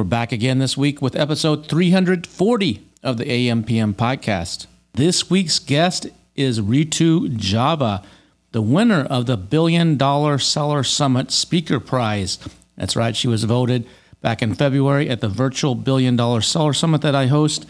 [0.00, 4.66] We're back again this week with episode 340 of the AMPM podcast.
[4.94, 8.02] This week's guest is Ritu Java,
[8.52, 12.38] the winner of the Billion Dollar Seller Summit Speaker Prize.
[12.78, 13.86] That's right, she was voted
[14.22, 17.66] back in February at the virtual Billion Dollar Seller Summit that I host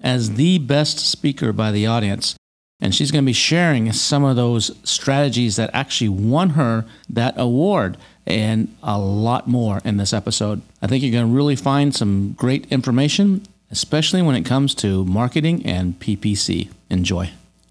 [0.00, 2.36] as the best speaker by the audience.
[2.80, 7.34] And she's going to be sharing some of those strategies that actually won her that
[7.36, 7.96] award
[8.26, 10.60] and a lot more in this episode.
[10.80, 15.04] I think you're going to really find some great information, especially when it comes to
[15.04, 16.68] marketing and PPC.
[16.90, 17.30] Enjoy.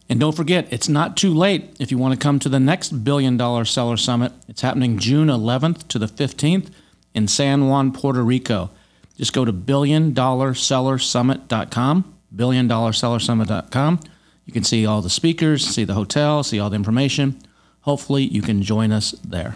[0.10, 3.06] And don't forget, it's not too late if you want to come to the next
[3.06, 4.34] Billion Dollar Seller Summit.
[4.50, 6.70] It's happening June 11th to the 15th
[7.14, 8.72] in San Juan, Puerto Rico.
[9.18, 14.00] Just go to billiondollarsellersummit.com, billiondollarsellersummit.com.
[14.46, 17.42] You can see all the speakers, see the hotel, see all the information.
[17.82, 19.56] Hopefully, you can join us there.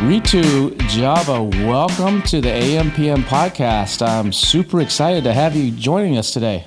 [0.00, 4.00] Ritu Java, welcome to the AMPM podcast.
[4.00, 6.64] I'm super excited to have you joining us today.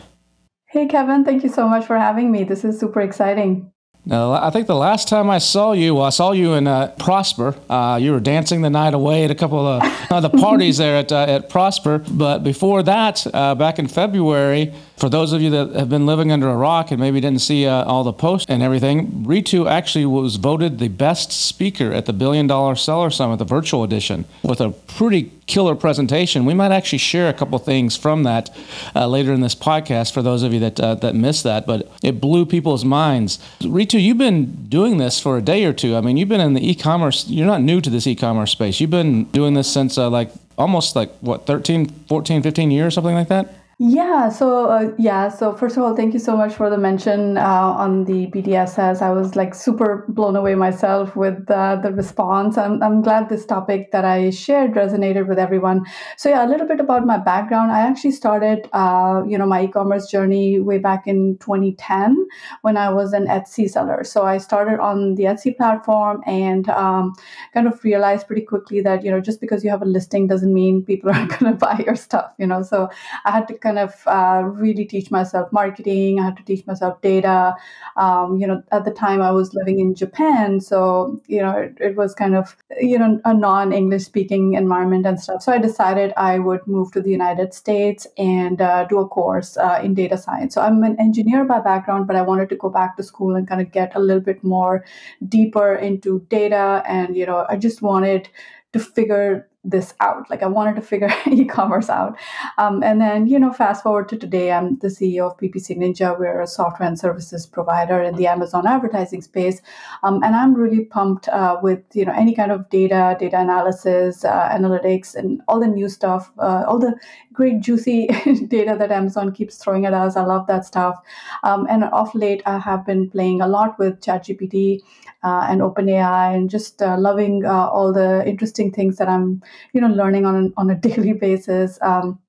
[0.68, 2.44] Hey, Kevin, thank you so much for having me.
[2.44, 3.72] This is super exciting.
[4.06, 6.94] Now, I think the last time I saw you, well, I saw you in uh,
[7.00, 7.56] Prosper.
[7.70, 9.82] Uh, you were dancing the night away at a couple of
[10.12, 12.04] uh, the parties there at, uh, at Prosper.
[12.12, 14.74] But before that, uh, back in February,
[15.04, 17.68] for those of you that have been living under a rock and maybe didn't see
[17.68, 22.14] uh, all the posts and everything, Ritu actually was voted the best speaker at the
[22.14, 26.46] Billion Dollar Seller Summit, the virtual edition, with a pretty killer presentation.
[26.46, 28.50] We might actually share a couple things from that
[28.96, 31.68] uh, later in this podcast for those of you that uh, that missed that.
[31.68, 33.40] But it blew people's minds.
[33.60, 35.98] Ritu, you've been doing this for a day or two.
[35.98, 37.28] I mean, you've been in the e-commerce.
[37.28, 38.80] You're not new to this e-commerce space.
[38.80, 43.16] You've been doing this since uh, like almost like what 13, 14, 15 years, something
[43.16, 43.54] like that.
[43.86, 47.38] Yeah, so uh, yeah, so first of all, thank you so much for the mention
[47.38, 49.02] uh, on the BDSS.
[49.02, 52.58] I was like super blown away myself with uh, the response.
[52.58, 55.84] I'm, I'm glad this topic that I shared resonated with everyone.
[56.16, 57.74] So yeah, a little bit about my background.
[57.74, 62.26] I actually started, uh, you know, my e-commerce journey way back in 2010
[62.62, 64.06] when I was an Etsy seller.
[64.06, 67.16] So I started on the Etsy platform and um,
[67.54, 70.54] kind of realized pretty quickly that you know just because you have a listing doesn't
[70.54, 72.32] mean people are going to buy your stuff.
[72.38, 72.90] You know, so
[73.26, 76.20] I had to kind of uh, really teach myself marketing.
[76.20, 77.56] I had to teach myself data.
[77.98, 81.78] Um, you know, at the time I was living in Japan, so you know it,
[81.80, 85.42] it was kind of you know a non-English speaking environment and stuff.
[85.44, 89.58] So I decided I would move to the United States and uh, do a course
[89.58, 90.54] uh, in data science.
[90.56, 93.48] So I'm an engineer by background, but I wanted to go back to school and
[93.48, 94.84] kind of get a little bit more
[95.28, 98.30] deeper into data, and you know I just wanted
[98.74, 100.30] to figure this out.
[100.30, 102.18] Like I wanted to figure e-commerce out.
[102.58, 106.18] Um, and then, you know, fast forward to today, I'm the CEO of PPC Ninja.
[106.18, 109.62] We're a software and services provider in the Amazon advertising space.
[110.04, 114.26] Um, and I'm really pumped uh, with, you know, any kind of data, data analysis,
[114.26, 116.96] uh, analytics, and all the new stuff, uh, all the
[117.32, 118.08] great juicy
[118.48, 120.18] data that Amazon keeps throwing at us.
[120.18, 120.96] I love that stuff.
[121.44, 124.82] Um, and off late, I have been playing a lot with ChatGPT
[125.24, 129.42] uh, and OpenAI and just uh, loving uh, all the interesting things that I'm,
[129.74, 131.80] you know, learning on, on a daily basis.
[131.82, 132.20] Um,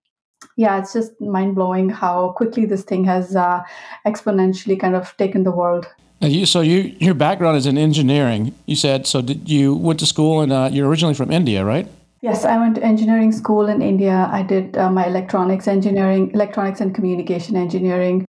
[0.57, 3.63] yeah, it's just mind blowing how quickly this thing has uh,
[4.07, 5.87] exponentially kind of taken the world.
[6.21, 8.55] You, so you, your background is in engineering.
[8.67, 9.21] You said so.
[9.21, 11.89] Did you went to school and uh, you're originally from India, right?
[12.23, 14.29] Yes, I went to engineering school in India.
[14.33, 18.25] I did uh, my electronics engineering, electronics and communication engineering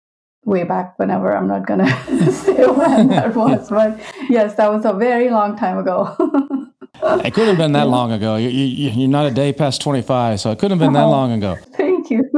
[0.45, 1.37] way back whenever.
[1.37, 5.56] I'm not going to say when that was, but yes, that was a very long
[5.56, 6.17] time ago.
[7.25, 7.84] it could have been that yeah.
[7.84, 8.37] long ago.
[8.37, 11.11] You, you, you're not a day past 25, so it couldn't have been that oh,
[11.11, 11.56] long ago.
[11.77, 12.31] Thank you.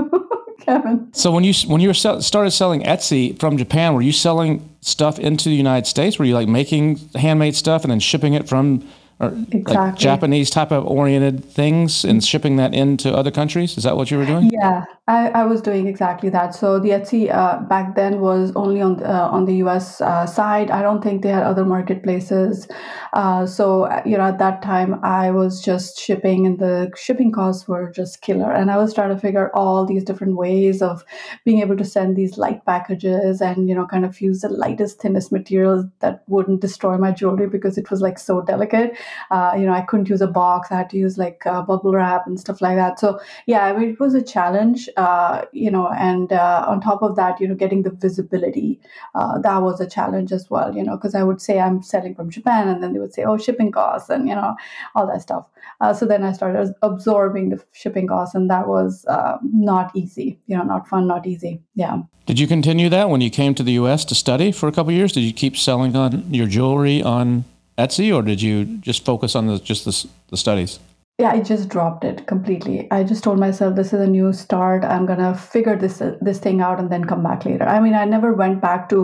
[0.60, 1.12] Kevin.
[1.12, 5.48] So when you when you started selling Etsy from Japan, were you selling stuff into
[5.48, 6.20] the United States?
[6.20, 8.88] Were you like making handmade stuff and then shipping it from
[9.22, 9.74] exactly.
[9.74, 13.76] like Japanese type of oriented things and shipping that into other countries?
[13.76, 14.50] Is that what you were doing?
[14.52, 16.54] Yeah, I, I was doing exactly that.
[16.54, 20.00] So the Etsy uh, back then was only on the, uh, on the U.S.
[20.00, 20.70] Uh, side.
[20.70, 22.68] I don't think they had other marketplaces.
[23.12, 27.32] Uh, so uh, you know, at that time, I was just shipping, and the shipping
[27.32, 28.52] costs were just killer.
[28.52, 31.04] And I was trying to figure out all these different ways of
[31.44, 35.00] being able to send these light packages, and you know, kind of use the lightest,
[35.00, 38.96] thinnest materials that wouldn't destroy my jewelry because it was like so delicate
[39.30, 40.68] uh, you know, I couldn't use a box.
[40.70, 42.98] I had to use like uh, bubble wrap and stuff like that.
[42.98, 47.02] So yeah, I mean, it was a challenge, uh, you know, and uh, on top
[47.02, 48.80] of that, you know, getting the visibility,
[49.14, 52.14] uh, that was a challenge as well, you know, because I would say I'm selling
[52.14, 54.54] from Japan and then they would say, oh, shipping costs and, you know,
[54.94, 55.46] all that stuff.
[55.80, 60.38] Uh, so then I started absorbing the shipping costs and that was uh, not easy,
[60.46, 61.60] you know, not fun, not easy.
[61.74, 62.02] Yeah.
[62.26, 64.04] Did you continue that when you came to the U.S.
[64.06, 65.12] to study for a couple years?
[65.12, 67.44] Did you keep selling on your jewelry on
[67.78, 70.78] Etsy, or did you just focus on the, just the, the studies?
[71.22, 72.88] Yeah i just dropped it completely.
[72.90, 74.84] I just told myself this is a new start.
[74.84, 77.68] I'm gonna figure this this thing out and then come back later.
[77.74, 78.98] I mean i never went back to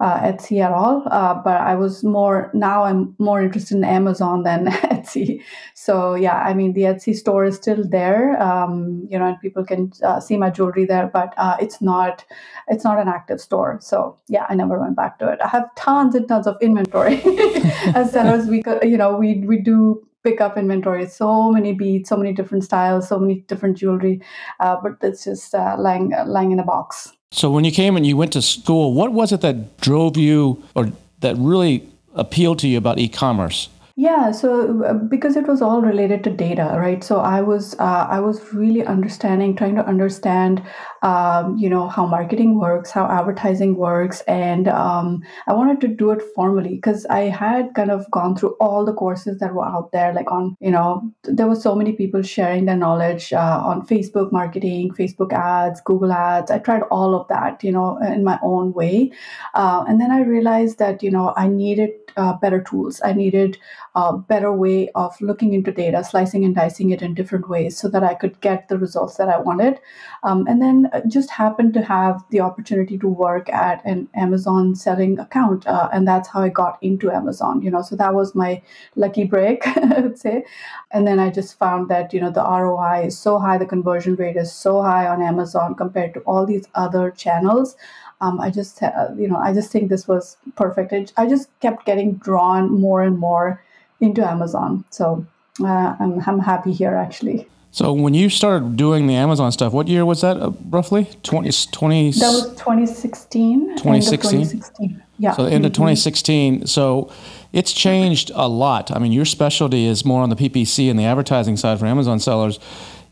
[0.00, 4.44] uh, etsy at all uh, but i was more now i'm more interested in amazon
[4.44, 5.42] than etsy.
[5.74, 8.76] So yeah i mean the etsy store is still there um,
[9.10, 12.24] you know and people can uh, see my jewelry there but uh, it's not
[12.68, 13.78] it's not an active store.
[13.90, 15.38] So yeah i never went back to it.
[15.44, 17.22] I have tons and tons of inventory.
[18.00, 18.62] As sellers we
[18.94, 19.80] you know we we do
[20.24, 21.06] pick up inventory.
[21.06, 24.20] So many beads, so many different styles, so many different jewelry,
[24.58, 27.12] uh, but it's just uh, lying lying in a box.
[27.30, 30.62] So when you came and you went to school, what was it that drove you,
[30.74, 30.90] or
[31.20, 33.68] that really appealed to you about e-commerce?
[33.96, 37.04] Yeah, so uh, because it was all related to data, right?
[37.04, 40.62] So I was uh, I was really understanding, trying to understand,
[41.04, 46.10] um, you know, how marketing works, how advertising works, and um, I wanted to do
[46.12, 49.92] it formally because I had kind of gone through all the courses that were out
[49.92, 53.86] there, like on, you know, there were so many people sharing their knowledge uh, on
[53.86, 56.50] Facebook marketing, Facebook ads, Google ads.
[56.50, 59.12] I tried all of that, you know, in my own way,
[59.54, 63.00] uh, and then I realized that you know I needed uh, better tools.
[63.04, 63.58] I needed
[63.94, 67.88] a better way of looking into data, slicing and dicing it in different ways so
[67.88, 69.80] that I could get the results that I wanted.
[70.22, 74.74] Um, and then uh, just happened to have the opportunity to work at an Amazon
[74.74, 75.66] selling account.
[75.66, 78.62] Uh, and that's how I got into Amazon, you know, so that was my
[78.96, 80.44] lucky break, I would say.
[80.90, 84.14] And then I just found that, you know, the ROI is so high, the conversion
[84.16, 87.76] rate is so high on Amazon compared to all these other channels
[88.20, 90.92] um, I just, uh, you know, I just think this was perfect.
[90.92, 93.62] It, I just kept getting drawn more and more
[94.00, 94.84] into Amazon.
[94.90, 95.26] So
[95.60, 97.48] uh, I'm, I'm happy here actually.
[97.74, 101.08] So when you started doing the Amazon stuff, what year was that uh, roughly?
[101.24, 103.76] 20, 20 That was 2016.
[103.76, 104.30] 2016?
[104.30, 105.02] 2016.
[105.18, 105.32] Yeah.
[105.32, 105.82] So the end of mm-hmm.
[105.82, 106.66] 2016.
[106.68, 107.10] So
[107.52, 108.94] it's changed a lot.
[108.94, 112.20] I mean, your specialty is more on the PPC and the advertising side for Amazon
[112.20, 112.60] sellers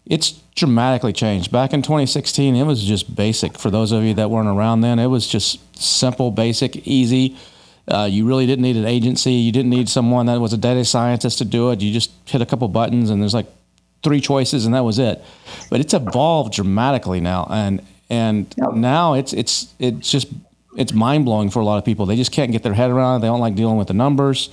[0.04, 1.52] it's dramatically changed.
[1.52, 3.56] Back in 2016, it was just basic.
[3.56, 7.36] For those of you that weren't around then, it was just simple, basic, easy.
[7.86, 9.32] Uh, you really didn't need an agency.
[9.32, 11.80] You didn't need someone that was a data scientist to do it.
[11.80, 13.46] You just hit a couple buttons, and there's like
[14.02, 15.22] three choices, and that was it.
[15.70, 18.74] But it's evolved dramatically now, and and yep.
[18.74, 20.28] now it's it's it's just
[20.76, 22.06] it's mind blowing for a lot of people.
[22.06, 23.20] They just can't get their head around it.
[23.22, 24.50] They don't like dealing with the numbers,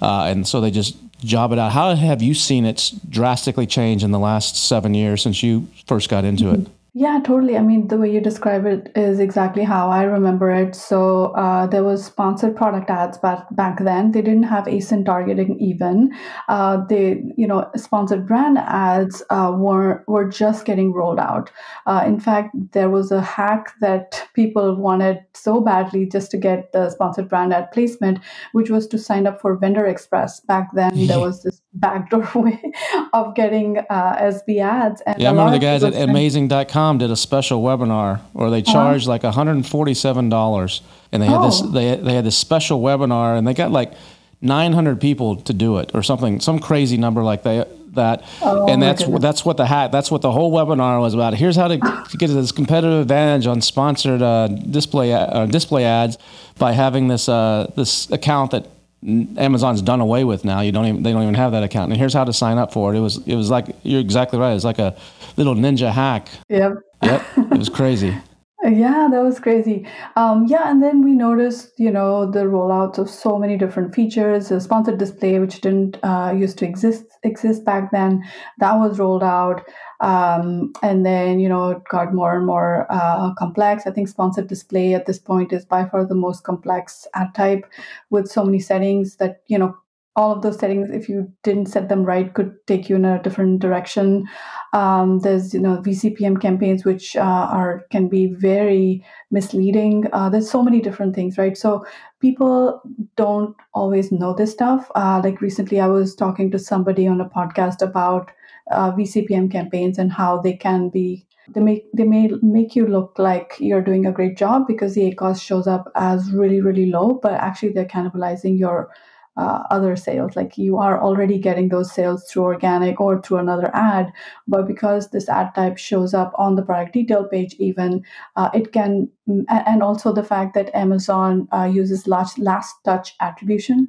[0.00, 1.72] uh, and so they just job it out.
[1.72, 6.08] How have you seen it drastically change in the last seven years since you first
[6.08, 6.66] got into it?
[6.94, 7.56] Yeah, totally.
[7.56, 10.74] I mean, the way you describe it is exactly how I remember it.
[10.74, 14.12] So uh, there was sponsored product ads back back then.
[14.12, 16.12] They didn't have ASIN targeting even.
[16.50, 21.50] Uh, they, you know, sponsored brand ads uh, were were just getting rolled out.
[21.86, 26.72] Uh, in fact, there was a hack that people wanted so badly just to get
[26.74, 28.18] the sponsored brand ad placement,
[28.52, 30.40] which was to sign up for Vendor Express.
[30.40, 32.60] Back then, there was this backdoor way
[33.12, 35.00] of getting uh, SB ads.
[35.02, 38.72] And yeah, I remember the guys at Amazing.com did a special webinar where they uh-huh.
[38.72, 39.12] charged uh-huh.
[39.12, 40.80] like $147,
[41.12, 41.46] and they had oh.
[41.46, 43.92] this they they had this special webinar, and they got like
[44.40, 47.68] 900 people to do it or something, some crazy number like that.
[47.94, 51.34] That oh, and that's that's what the hat that's what the whole webinar was about.
[51.34, 56.16] Here's how to, to get this competitive advantage on sponsored uh, display uh, display ads
[56.58, 58.66] by having this uh, this account that
[59.04, 60.60] Amazon's done away with now.
[60.60, 61.90] You don't even they don't even have that account.
[61.90, 62.98] And here's how to sign up for it.
[62.98, 64.50] It was it was like you're exactly right.
[64.50, 64.96] It was like a
[65.36, 66.28] little ninja hack.
[66.48, 66.74] Yep.
[67.02, 67.26] Yep.
[67.36, 68.16] It was crazy.
[68.64, 69.88] Yeah, that was crazy.
[70.14, 74.52] Um, yeah, and then we noticed, you know, the rollouts of so many different features.
[74.52, 78.22] A sponsored display, which didn't uh, used to exist exist back then,
[78.58, 79.68] that was rolled out.
[80.02, 83.86] Um, and then, you know, it got more and more uh, complex.
[83.86, 87.64] I think sponsored display at this point is by far the most complex ad type
[88.10, 89.76] with so many settings that, you know,
[90.14, 93.22] all of those settings, if you didn't set them right, could take you in a
[93.22, 94.28] different direction.
[94.74, 100.06] Um, there's, you know, VCPM campaigns, which uh, are can be very misleading.
[100.12, 101.56] Uh, there's so many different things, right?
[101.56, 101.86] So
[102.20, 102.82] people
[103.16, 104.90] don't always know this stuff.
[104.94, 108.30] Uh, like recently, I was talking to somebody on a podcast about
[108.72, 113.18] uh, VCPM campaigns and how they can be they make they may make you look
[113.18, 117.14] like you're doing a great job because the ACOS shows up as really really low,
[117.22, 118.90] but actually they're cannibalizing your
[119.36, 120.36] uh, other sales.
[120.36, 124.12] Like you are already getting those sales through organic or through another ad,
[124.46, 128.04] but because this ad type shows up on the product detail page, even
[128.36, 129.08] uh, it can,
[129.48, 133.88] and also the fact that Amazon uh, uses last, last touch attribution.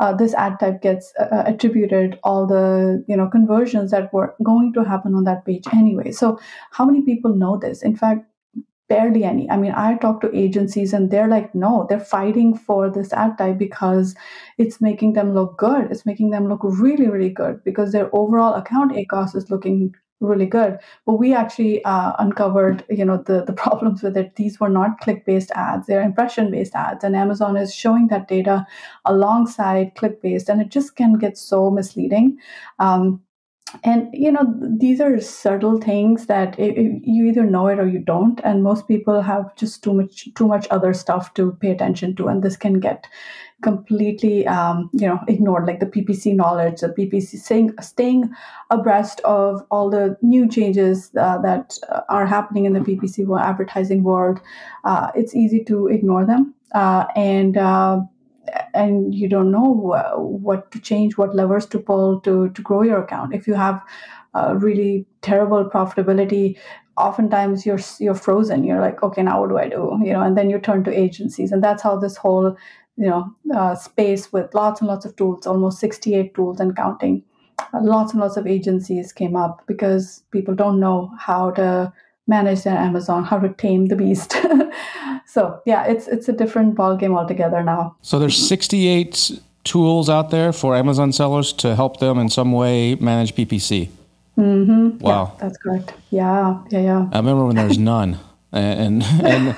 [0.00, 4.72] Uh, this ad type gets uh, attributed all the you know conversions that were going
[4.74, 6.12] to happen on that page anyway.
[6.12, 6.38] So
[6.72, 7.82] how many people know this?
[7.82, 8.26] In fact,
[8.92, 9.50] barely any.
[9.50, 13.38] I mean, I talk to agencies and they're like, no, they're fighting for this ad
[13.38, 14.14] type because
[14.58, 15.90] it's making them look good.
[15.90, 20.46] It's making them look really, really good because their overall account ACOS is looking really
[20.46, 20.78] good.
[21.06, 24.36] But we actually uh, uncovered, you know, the, the problems with it.
[24.36, 28.66] These were not click-based ads; they're impression-based ads, and Amazon is showing that data
[29.04, 32.38] alongside click-based, and it just can get so misleading.
[32.78, 33.22] Um,
[33.84, 37.86] and you know these are subtle things that it, it, you either know it or
[37.86, 38.40] you don't.
[38.44, 42.28] And most people have just too much too much other stuff to pay attention to.
[42.28, 43.06] And this can get
[43.62, 48.28] completely um, you know ignored like the ppc knowledge the ppc staying, staying
[48.70, 54.40] abreast of all the new changes uh, that are happening in the ppc advertising world.
[54.84, 56.54] Uh, it's easy to ignore them.
[56.74, 58.00] Uh, and uh,
[58.74, 59.68] and you don't know
[60.42, 63.34] what to change, what levers to pull to to grow your account.
[63.34, 63.82] If you have
[64.34, 66.58] uh, really terrible profitability,
[66.96, 68.64] oftentimes you're you're frozen.
[68.64, 69.98] You're like, okay, now what do I do?
[70.04, 72.56] You know, and then you turn to agencies, and that's how this whole
[72.96, 77.22] you know uh, space with lots and lots of tools, almost 68 tools and counting,
[77.72, 81.92] uh, lots and lots of agencies came up because people don't know how to
[82.26, 84.36] manage their Amazon, how to tame the beast.
[85.26, 87.96] so yeah, it's it's a different ball game altogether now.
[88.02, 92.94] So there's 68 tools out there for Amazon sellers to help them in some way
[92.96, 93.88] manage PPC.
[94.38, 94.98] Mm-hmm.
[94.98, 95.94] Wow, yeah, that's correct.
[96.10, 97.08] Yeah, yeah, yeah.
[97.12, 98.18] I remember when there's none.
[98.54, 99.56] And, and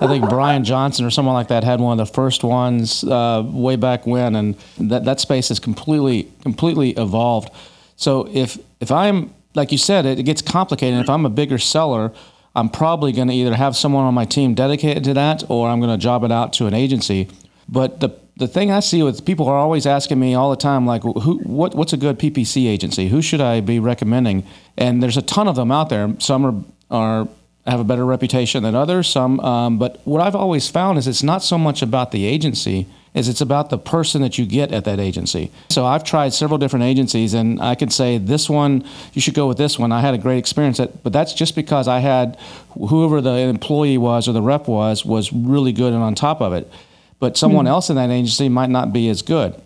[0.00, 3.42] I think Brian Johnson or someone like that had one of the first ones uh,
[3.44, 7.50] way back when, and that, that space has completely completely evolved.
[7.96, 11.00] So if if I'm like you said, it, it gets complicated.
[11.00, 12.12] If I'm a bigger seller,
[12.54, 15.80] I'm probably going to either have someone on my team dedicated to that, or I'm
[15.80, 17.28] going to job it out to an agency.
[17.68, 20.84] But the the thing I see with people are always asking me all the time,
[20.84, 23.08] like, who, what, what's a good PPC agency?
[23.08, 24.44] Who should I be recommending?
[24.76, 26.14] And there's a ton of them out there.
[26.18, 27.28] Some are are
[27.66, 29.08] have a better reputation than others.
[29.08, 32.86] Some, um, but what I've always found is it's not so much about the agency
[33.16, 35.50] is it's about the person that you get at that agency.
[35.70, 39.48] So I've tried several different agencies, and I can say this one you should go
[39.48, 39.90] with this one.
[39.90, 42.38] I had a great experience, at, but that's just because I had
[42.74, 46.52] whoever the employee was or the rep was was really good and on top of
[46.52, 46.70] it.
[47.18, 47.72] But someone mm-hmm.
[47.72, 49.60] else in that agency might not be as good.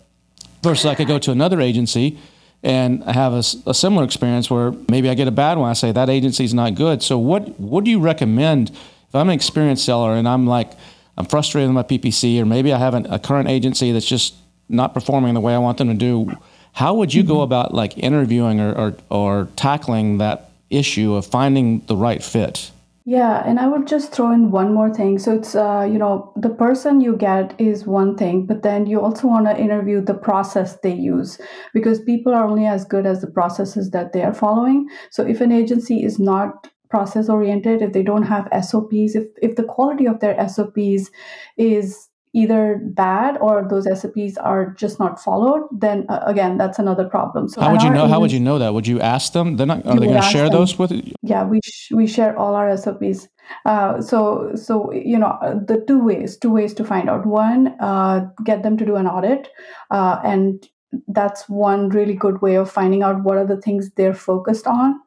[0.63, 2.17] Versus, I could go to another agency
[2.63, 5.69] and have a, a, similar experience where maybe I get a bad one.
[5.69, 7.03] I say that agency is not good.
[7.03, 10.71] So what what do you recommend if I'm an experienced seller and I'm like
[11.21, 14.33] I'm frustrated with my PPC, or maybe I have an, a current agency that's just
[14.69, 16.31] not performing the way I want them to do.
[16.73, 17.33] How would you mm-hmm.
[17.33, 22.71] go about like interviewing or, or, or tackling that issue of finding the right fit?
[23.05, 25.19] Yeah, and I would just throw in one more thing.
[25.19, 28.99] So it's uh, you know the person you get is one thing, but then you
[28.99, 31.39] also want to interview the process they use
[31.71, 34.87] because people are only as good as the processes that they are following.
[35.11, 39.55] So if an agency is not process oriented if they don't have sops if, if
[39.55, 41.09] the quality of their sops
[41.57, 47.05] is either bad or those SOPs are just not followed, then uh, again, that's another
[47.05, 47.49] problem.
[47.49, 48.07] So how would you know?
[48.07, 48.73] How would you know that?
[48.73, 49.57] Would you ask them?
[49.57, 49.85] They're not.
[49.85, 50.59] Are they going to share them.
[50.59, 51.13] those with you?
[51.21, 53.27] Yeah, we sh- we share all our SOPs.
[53.65, 57.25] Uh, so so you know the two ways, two ways to find out.
[57.25, 59.49] One, uh, get them to do an audit,
[59.89, 60.67] uh, and
[61.07, 64.99] that's one really good way of finding out what are the things they're focused on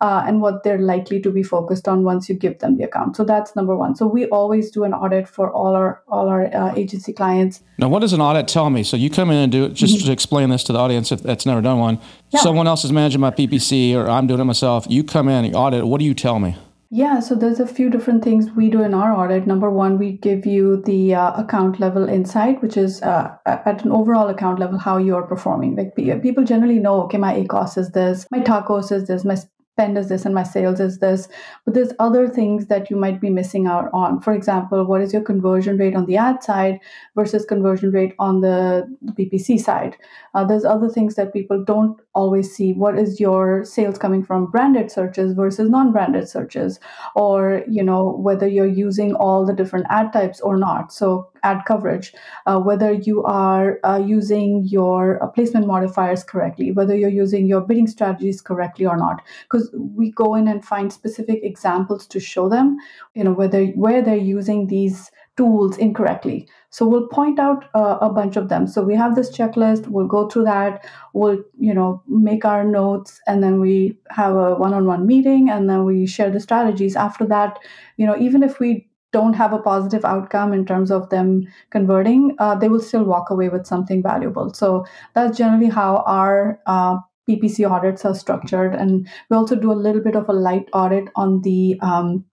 [0.00, 3.16] uh, and what they're likely to be focused on once you give them the account.
[3.16, 3.96] So that's number one.
[3.96, 7.62] So we always do an audit for all our all our uh, agency clients.
[7.78, 8.82] Now, what does an audit tell me?
[8.82, 9.74] So you come in and do it.
[9.74, 10.06] Just mm-hmm.
[10.06, 12.00] to explain this to the audience, if that's never done one.
[12.30, 12.40] Yeah.
[12.40, 14.86] Someone else is managing my PPC, or I'm doing it myself.
[14.88, 15.86] You come in and audit.
[15.86, 16.56] What do you tell me?
[16.90, 19.46] Yeah, so there's a few different things we do in our audit.
[19.46, 23.90] Number one, we give you the uh, account level insight, which is uh, at an
[23.90, 25.74] overall account level how you are performing.
[25.74, 29.36] Like people generally know, okay, my ACOS is this, my TACOS is this, my
[29.76, 31.28] spend is this and my sales is this
[31.66, 34.20] but there's other things that you might be missing out on.
[34.20, 36.80] For example what is your conversion rate on the ad side
[37.14, 39.96] versus conversion rate on the, ppc side
[40.36, 44.50] uh, there's other things that people don't always see what is your sales coming from
[44.50, 46.78] branded searches versus non-branded searches
[47.14, 51.64] or you know whether you're using all the different ad types or not so ad
[51.64, 52.12] coverage,
[52.46, 57.60] uh, whether you are uh, using your uh, placement modifiers correctly, whether you're using your
[57.60, 59.22] bidding strategies correctly or not.
[59.44, 62.76] Because we go in and find specific examples to show them,
[63.14, 66.48] you know, whether where they're using these tools incorrectly.
[66.76, 68.66] So we'll point out uh, a bunch of them.
[68.66, 69.86] So we have this checklist.
[69.88, 70.86] We'll go through that.
[71.14, 75.86] We'll you know make our notes, and then we have a one-on-one meeting, and then
[75.86, 76.94] we share the strategies.
[76.94, 77.58] After that,
[77.96, 82.36] you know even if we don't have a positive outcome in terms of them converting,
[82.38, 84.52] uh, they will still walk away with something valuable.
[84.52, 88.74] So that's generally how our uh, PPC audits are structured.
[88.74, 92.26] And we also do a little bit of a light audit on the um,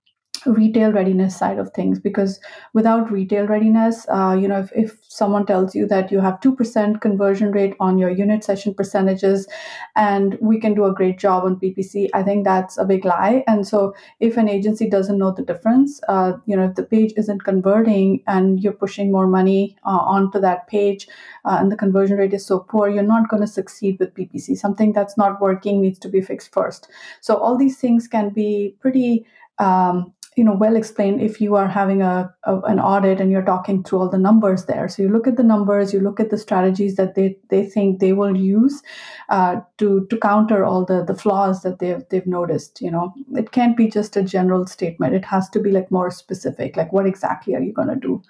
[0.46, 2.40] retail readiness side of things because
[2.74, 7.02] without retail readiness uh, you know if, if someone tells you that you have 2%
[7.02, 9.48] conversion rate on your unit session percentages
[9.96, 13.44] and we can do a great job on ppc i think that's a big lie.
[13.48, 17.14] And so if an agency doesn't know the difference uh, you know if the page
[17.18, 21.08] isn't converting and you're pushing more money uh, onto that page
[21.46, 24.58] uh, and the conversion rate is so poor you're not going to succeed with ppc
[24.58, 26.88] something that's not working needs to be fixed first.
[27.22, 29.26] So all these things can be pretty
[29.60, 33.44] um, you know well explained if you are having a, a, an audit and you're
[33.44, 34.88] talking through all the numbers there.
[34.88, 38.00] So you look at the numbers you look at the strategies that they, they think
[38.00, 38.82] they will use
[39.30, 43.14] uh, to to counter all the the flaws that they've they've noticed you know.
[43.34, 45.16] It can't be just a general statement.
[45.16, 48.22] It has to be like more specific like what exactly are you going to do?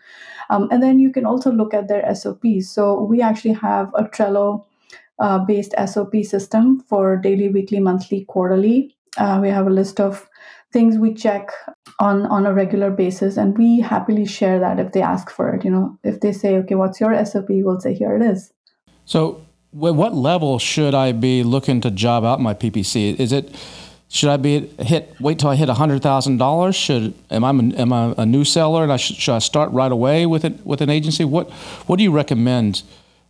[0.50, 4.04] Um, and then you can also look at their sops so we actually have a
[4.04, 4.66] trello
[5.20, 8.96] uh, based sop system for daily weekly monthly quarterly.
[9.18, 10.28] Uh, we have a list of
[10.74, 11.52] things we check
[12.00, 15.64] on on a regular basis and we happily share that if they ask for it
[15.64, 18.52] you know if they say okay what's your sop we'll say here it is
[19.06, 23.56] so what level should i be looking to job out my ppc is it
[24.14, 25.16] should I be hit?
[25.20, 26.76] Wait till I hit hundred thousand dollars.
[26.76, 29.92] Should am I am I a new seller and I should, should I start right
[29.92, 31.26] away with it with an agency?
[31.26, 31.50] What
[31.88, 32.84] what do you recommend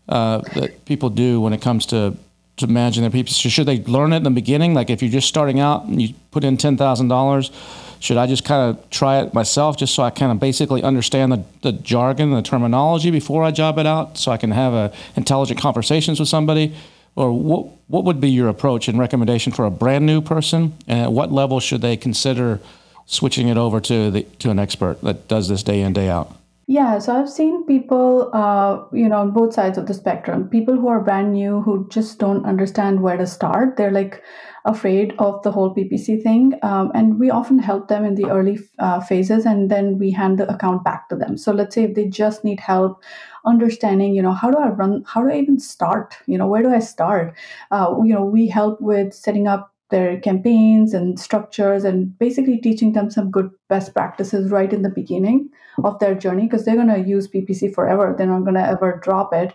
[0.09, 2.17] uh, that people do when it comes to
[2.57, 3.49] to managing their PPC?
[3.49, 4.73] Should they learn it in the beginning?
[4.73, 7.51] Like if you're just starting out and you put in ten thousand dollars,
[7.99, 11.31] should I just kind of try it myself just so I kind of basically understand
[11.31, 14.93] the, the jargon, the terminology before I job it out, so I can have a
[15.15, 16.75] intelligent conversations with somebody?
[17.15, 20.73] Or what what would be your approach and recommendation for a brand new person?
[20.87, 22.59] And at what level should they consider
[23.05, 26.35] switching it over to the to an expert that does this day in day out?
[26.65, 30.47] Yeah, so I've seen people, uh, you know, on both sides of the spectrum.
[30.47, 33.75] People who are brand new who just don't understand where to start.
[33.75, 34.23] They're like
[34.63, 38.59] afraid of the whole PPC thing, um, and we often help them in the early
[38.79, 41.35] uh, phases, and then we hand the account back to them.
[41.37, 43.03] So let's say if they just need help
[43.45, 45.03] understanding, you know, how do I run?
[45.05, 46.15] How do I even start?
[46.27, 47.35] You know, where do I start?
[47.71, 52.93] Uh, you know, we help with setting up their campaigns and structures and basically teaching
[52.93, 55.47] them some good best practices right in the beginning
[55.83, 58.15] of their journey because they're going to use ppc forever.
[58.17, 59.53] They're not going to ever drop it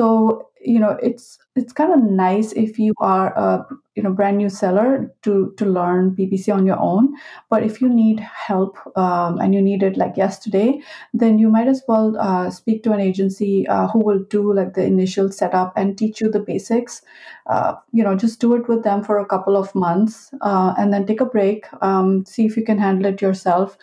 [0.00, 4.36] so you know it's it's kind of nice if you are a you know brand
[4.38, 7.14] new seller to to learn ppc on your own.
[7.48, 10.80] But if you need help um, and you need it like yesterday
[11.14, 14.74] then you might as well uh, speak to an agency uh, who will do like
[14.74, 17.02] the initial setup and teach you the basics.
[17.46, 20.92] Uh, you know just do it with them for a couple of months uh, and
[20.92, 23.76] then take a break um, see if you can handle it yourself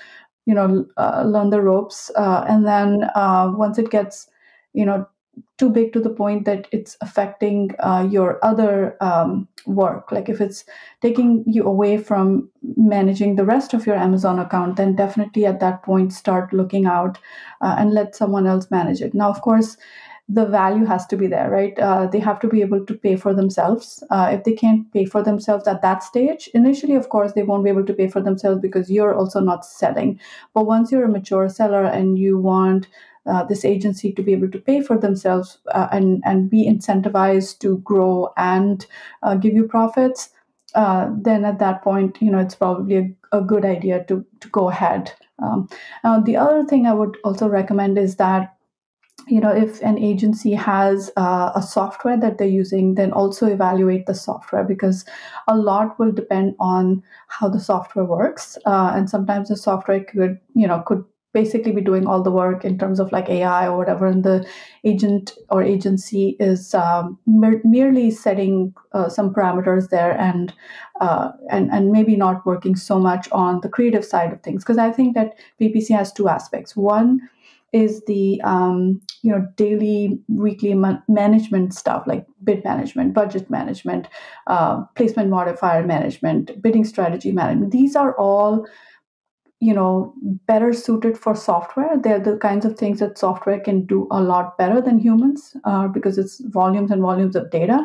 [0.46, 3.00] you know uh, learn the ropes uh, and then
[3.58, 4.28] once it gets
[4.74, 5.06] you know
[5.58, 10.12] too big to the point that it's affecting uh, your other um, work.
[10.12, 10.66] Like if it's
[11.02, 15.84] taking you away from managing the rest of your amazon account then definitely at that
[15.84, 17.18] point start looking out
[17.62, 19.14] uh, and let someone else manage it.
[19.14, 19.78] Now of course
[20.30, 21.78] the value has to be there right?
[21.80, 24.04] Uh, they have to be able to pay for themselves.
[24.10, 27.64] Uh, if they can't pay for themselves at that stage initially of course they won't
[27.64, 30.20] be able to pay for themselves because you're also not selling.
[30.54, 32.88] But once you're a mature seller and you want
[33.28, 37.60] uh, this agency to be able to pay for themselves uh, and and be incentivized
[37.60, 38.86] to grow and
[39.24, 40.30] uh, give you profits,
[40.76, 44.50] uh, then at that point, you know, it's probably a, a good idea to to
[44.50, 45.12] go ahead.
[45.40, 45.70] Um,
[46.26, 48.58] the other thing I would also recommend is that
[49.28, 54.06] you know if an agency has uh, a software that they're using then also evaluate
[54.06, 55.06] the software because
[55.48, 60.40] a lot will depend on how the software works uh, and sometimes the software could
[60.56, 63.78] you know could basically be doing all the work in terms of like AI or
[63.78, 64.48] whatever, and the
[64.84, 70.54] agent or agency is um, mer- merely setting uh, some parameters there and
[71.02, 74.64] uh, and and maybe not working so much on the creative side of things.
[74.64, 76.76] Because I think that PPC has two aspects.
[76.76, 77.22] One
[77.74, 84.08] is the um, you know daily weekly ma- management stuff like bid management budget management
[84.48, 88.66] uh, placement modifier management bidding strategy management these are all
[89.60, 90.14] you know
[90.46, 94.58] better suited for software they're the kinds of things that software can do a lot
[94.58, 97.80] better than humans uh, because it's volumes and volumes of data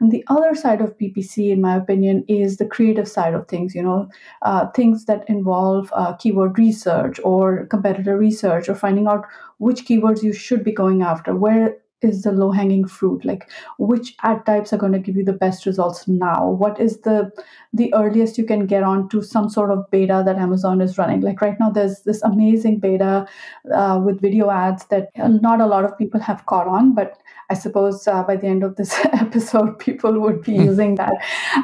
[0.00, 3.74] And the other side of PPC, in my opinion, is the creative side of things.
[3.74, 4.08] You know,
[4.42, 9.26] uh, things that involve uh, keyword research or competitor research or finding out
[9.58, 14.14] which keywords you should be going after, where is the low hanging fruit like which
[14.22, 17.30] ad types are going to give you the best results now what is the
[17.72, 21.20] the earliest you can get on to some sort of beta that amazon is running
[21.20, 23.26] like right now there's this amazing beta
[23.72, 27.54] uh, with video ads that not a lot of people have caught on but I
[27.54, 30.62] suppose uh, by the end of this episode, people would be hmm.
[30.62, 31.14] using that,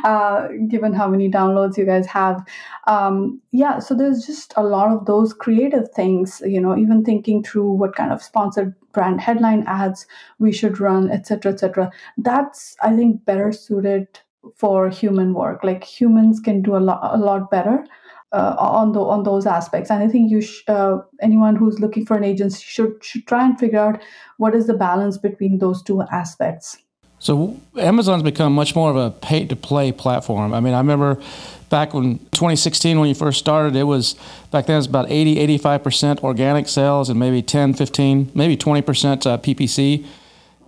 [0.05, 2.45] uh, given how many downloads you guys have.
[2.87, 7.43] Um, yeah, so there's just a lot of those creative things, you know, even thinking
[7.43, 10.07] through what kind of sponsored brand headline ads
[10.39, 11.91] we should run, etc., etc.
[12.19, 14.09] That's, I think, better suited
[14.57, 15.63] for human work.
[15.63, 17.85] Like humans can do a lot, a lot better
[18.33, 19.91] uh, on the on those aspects.
[19.91, 23.45] And I think you sh- uh, anyone who's looking for an agency should should try
[23.45, 24.03] and figure out
[24.39, 26.79] what is the balance between those two aspects.
[27.23, 30.53] So Amazon's become much more of a pay to play platform.
[30.53, 31.23] I mean, I remember
[31.71, 34.17] back when 2016 when you first started, it was
[34.51, 39.25] back then it was about 80 85% organic sales and maybe 10 15 maybe 20%
[39.25, 40.05] uh, PPC.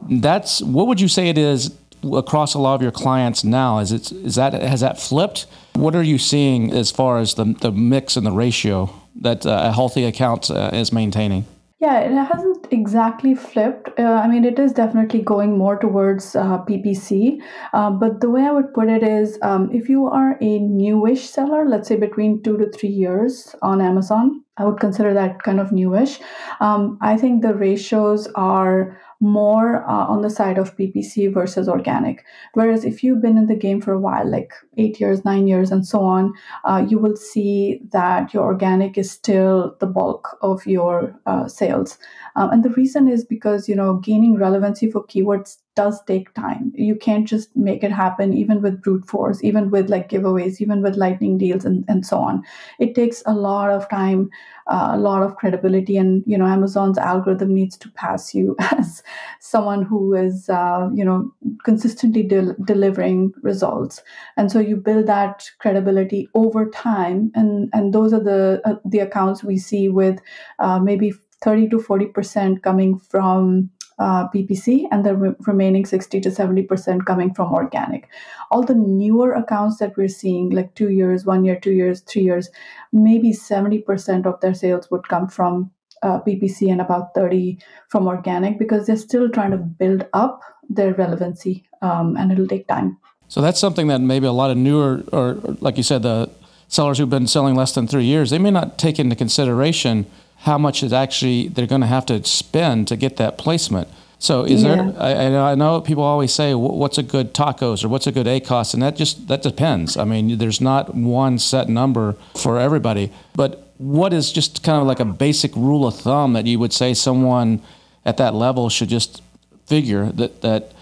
[0.08, 3.80] That's what would you say it is across a lot of your clients now?
[3.80, 5.46] Is it is that has that flipped?
[5.72, 9.62] What are you seeing as far as the the mix and the ratio that uh,
[9.64, 11.46] a healthy account uh, is maintaining?
[11.84, 13.90] Yeah, it hasn't exactly flipped.
[13.98, 17.42] Uh, I mean, it is definitely going more towards uh, PPC.
[17.74, 21.28] Uh, but the way I would put it is um, if you are a newish
[21.28, 25.60] seller, let's say between two to three years on Amazon, I would consider that kind
[25.60, 26.20] of newish.
[26.60, 32.24] Um, I think the ratios are more uh, on the side of PPC versus organic.
[32.54, 35.70] Whereas if you've been in the game for a while, like eight years, nine years,
[35.70, 36.32] and so on,
[36.64, 41.98] uh, you will see that your organic is still the bulk of your uh, sales.
[42.36, 46.72] Um, and the reason is because you know gaining relevancy for keywords does take time.
[46.74, 50.82] You can't just make it happen, even with brute force, even with like giveaways, even
[50.82, 52.42] with lightning deals, and, and so on.
[52.78, 54.30] It takes a lot of time,
[54.66, 59.02] uh, a lot of credibility, and you know Amazon's algorithm needs to pass you as
[59.40, 61.32] someone who is uh, you know
[61.64, 64.02] consistently del- delivering results.
[64.36, 69.00] And so you build that credibility over time, and and those are the uh, the
[69.00, 70.20] accounts we see with
[70.58, 76.20] uh, maybe 30 to 40 percent coming from uh, PPC and the re- remaining 60
[76.20, 78.08] to 70% coming from organic.
[78.50, 82.22] All the newer accounts that we're seeing, like two years, one year, two years, three
[82.22, 82.50] years,
[82.92, 85.70] maybe 70% of their sales would come from
[86.02, 90.92] uh, PPC and about 30 from organic because they're still trying to build up their
[90.94, 92.98] relevancy um, and it'll take time.
[93.28, 96.30] So that's something that maybe a lot of newer, or, or like you said, the
[96.68, 100.06] sellers who've been selling less than three years, they may not take into consideration
[100.44, 103.88] how much is actually they're going to have to spend to get that placement.
[104.18, 104.76] So is yeah.
[104.76, 104.94] there?
[104.98, 108.74] I, I, know people always say, "What's a good tacos?" or "What's a good ACOS?"
[108.74, 109.96] and that just that depends.
[109.96, 113.10] I mean, there's not one set number for everybody.
[113.34, 116.72] But what is just kind of like a basic rule of thumb that you would
[116.72, 117.60] say someone
[118.04, 119.22] at that level should just
[119.66, 120.72] figure that that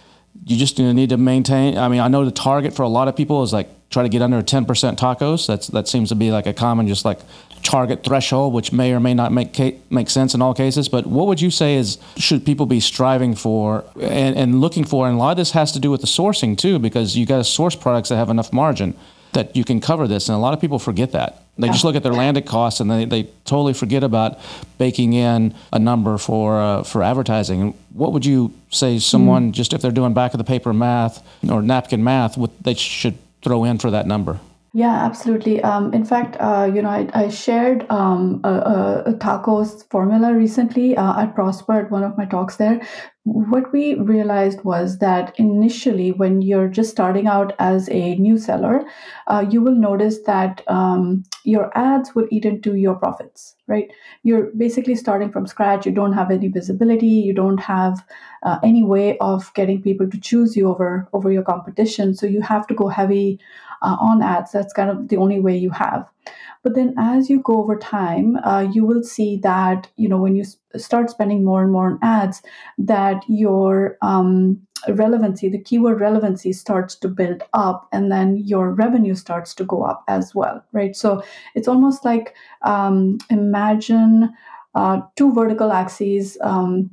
[0.45, 1.79] you just need to maintain.
[1.79, 4.09] I mean, I know the target for a lot of people is like try to
[4.09, 4.67] get under 10%
[4.97, 5.47] tacos.
[5.47, 7.21] That's that seems to be like a common just like
[7.63, 10.89] target threshold, which may or may not make make sense in all cases.
[10.89, 15.07] But what would you say is should people be striving for and, and looking for?
[15.07, 17.39] And a lot of this has to do with the sourcing too, because you got
[17.39, 18.95] to source products that have enough margin
[19.33, 20.29] that you can cover this.
[20.29, 21.43] And a lot of people forget that.
[21.59, 24.39] They just look at their landed costs and they, they totally forget about
[24.79, 27.75] baking in a number for uh, for advertising.
[27.93, 29.53] What would you say someone mm.
[29.53, 33.19] just if they're doing back of the paper math or napkin math, what they should
[33.43, 34.41] throw in for that number?
[34.75, 35.63] Yeah, absolutely.
[35.63, 40.97] Um, in fact, uh, you know, I, I shared um, a, a, tacos formula recently
[40.97, 42.81] uh, at Prosper at one of my talks there.
[43.25, 48.83] What we realized was that initially, when you're just starting out as a new seller,
[49.27, 53.91] uh, you will notice that um, your ads would eat into your profits, right?
[54.23, 55.85] You're basically starting from scratch.
[55.85, 57.07] You don't have any visibility.
[57.07, 58.03] You don't have
[58.43, 62.15] uh, any way of getting people to choose you over over your competition.
[62.15, 63.39] So you have to go heavy
[63.83, 64.53] uh, on ads.
[64.53, 66.07] That's kind of the only way you have.
[66.63, 70.37] But then as you go over time, uh, you will see that, you know, when
[70.37, 70.45] you
[70.77, 72.41] start spending more and more on ads,
[72.79, 79.15] that your um, relevancy, the keyword relevancy starts to build up and then your revenue
[79.15, 80.95] starts to go up as well, right?
[80.95, 81.23] So
[81.57, 84.33] it's almost like um, imagine
[84.75, 86.39] uh, two vertical axes.
[86.43, 86.91] Um,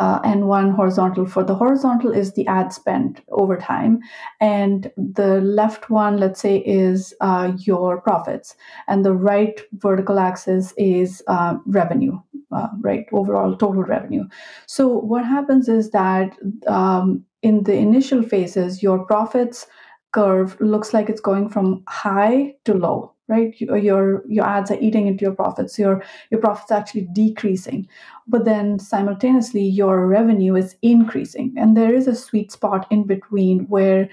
[0.00, 1.26] uh, and one horizontal.
[1.26, 4.00] For the horizontal is the ad spend over time,
[4.40, 8.56] and the left one, let's say, is uh, your profits,
[8.88, 12.18] and the right vertical axis is uh, revenue,
[12.50, 13.06] uh, right?
[13.12, 14.24] Overall total revenue.
[14.66, 16.36] So what happens is that
[16.66, 19.66] um, in the initial phases, your profits
[20.12, 23.58] curve looks like it's going from high to low right?
[23.60, 27.88] Your your your ads are eating into your profits your your profits actually decreasing.
[28.26, 31.54] But then simultaneously your revenue is increasing.
[31.56, 34.08] And there is a sweet spot in between where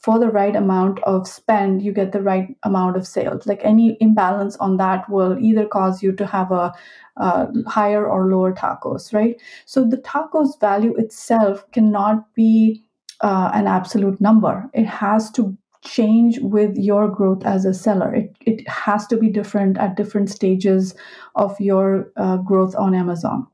[0.00, 3.46] for the right amount of spend you get the right amount of sales.
[3.46, 6.72] Like any imbalance on that will either cause you to have a
[7.16, 9.40] uh, higher or lower tacos right?
[9.64, 12.84] So the tacos value itself cannot be
[13.20, 14.70] uh, an absolute number.
[14.72, 15.56] It has to
[15.96, 18.14] change with your growth as a seller.
[18.14, 20.94] It, it has to be different at different stages
[21.34, 23.46] of your uh, growth on Amazon.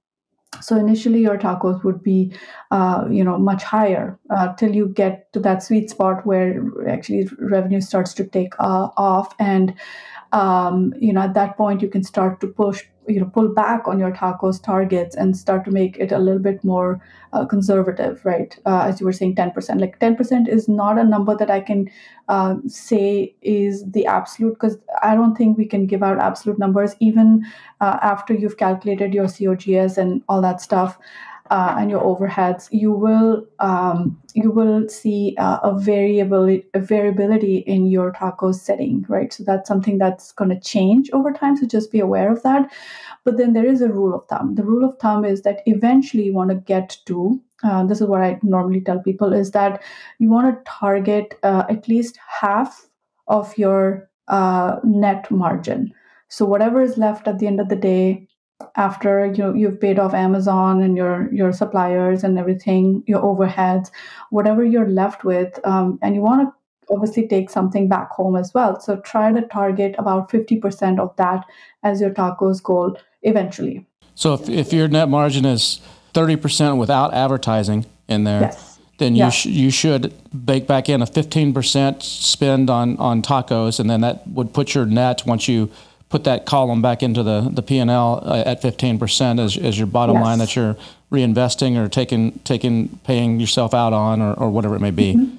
[0.61, 2.33] So initially, your tacos would be,
[2.71, 7.29] uh, you know, much higher uh, till you get to that sweet spot where actually
[7.39, 9.75] revenue starts to take uh, off, and
[10.35, 13.87] um, you know, at that point, you can start to push you know pull back
[13.87, 17.01] on your tacos targets and start to make it a little bit more
[17.33, 18.59] uh, conservative right?
[18.65, 21.91] Uh, as you were saying 10% like 10% is not a number that i can
[22.29, 26.97] uh, say is the absolute because i don't think we can give out absolute numbers
[27.01, 27.45] even
[27.83, 30.99] uh, after you've calculated your cogs and all that stuff
[31.55, 37.59] uh, and your overheads, you will um, you will see uh, a variability a variability
[37.59, 39.33] in your tacos setting, right?
[39.33, 41.57] So that's something that's going to change over time.
[41.57, 42.73] So just be aware of that.
[43.23, 44.57] But then there is a rule of thumb.
[44.57, 47.41] The rule of thumb is that eventually you want to get to.
[47.63, 49.81] Uh, this is what I normally tell people is that
[50.19, 52.85] you want to target uh, at least half
[53.29, 55.93] of your uh, net margin.
[56.29, 58.27] So whatever is left at the end of the day,
[58.77, 63.91] after you you've paid off Amazon and your your suppliers and everything, your overheads,
[64.31, 68.53] whatever you're left with, um, and you want to obviously take something back home as
[68.55, 68.79] well.
[68.81, 71.45] So try to target about fifty percent of that
[71.83, 73.87] as your tacos goal eventually.
[74.15, 75.81] So if if your net margin is
[76.13, 78.43] thirty percent without advertising in there.
[78.43, 78.71] Yes.
[78.99, 80.15] Then you, sh- you should
[80.47, 84.87] bake back in a 15% spend on, on tacos, and then that would put your
[84.87, 85.69] net once you
[86.15, 89.57] put that column back into the the P and L uh, at fifteen percent as
[89.57, 90.25] as your bottom yes.
[90.25, 90.77] line that you're
[91.11, 95.15] reinvesting or taking taking paying yourself out on or, or whatever it may be.
[95.15, 95.37] Mm-hmm.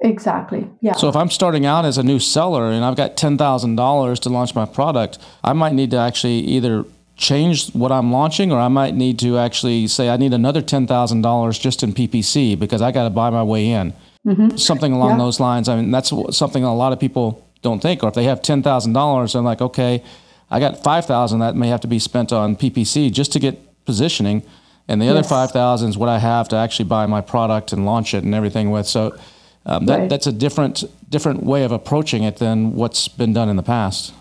[0.00, 0.68] Exactly.
[0.80, 0.94] Yeah.
[0.94, 4.18] So if I'm starting out as a new seller and I've got ten thousand dollars
[4.20, 6.84] to launch my product, I might need to actually either
[7.14, 10.88] change what I'm launching, or I might need to actually say I need another ten
[10.88, 13.92] thousand dollars just in PPC because I got to buy my way in.
[14.26, 14.56] Mm-hmm.
[14.56, 15.18] Something along yeah.
[15.18, 15.68] those lines.
[15.68, 18.02] I mean, that's something a lot of people don't think.
[18.02, 20.02] Or if they have ten thousand dollars, they're like, okay,
[20.50, 23.84] I got five thousand that may have to be spent on PPC just to get
[23.84, 24.42] positioning,
[24.88, 25.12] and the yes.
[25.12, 28.24] other five thousand is what I have to actually buy my product and launch it
[28.24, 28.86] and everything with.
[28.86, 29.16] So
[29.64, 30.08] um, that right.
[30.08, 34.12] that's a different different way of approaching it than what's been done in the past.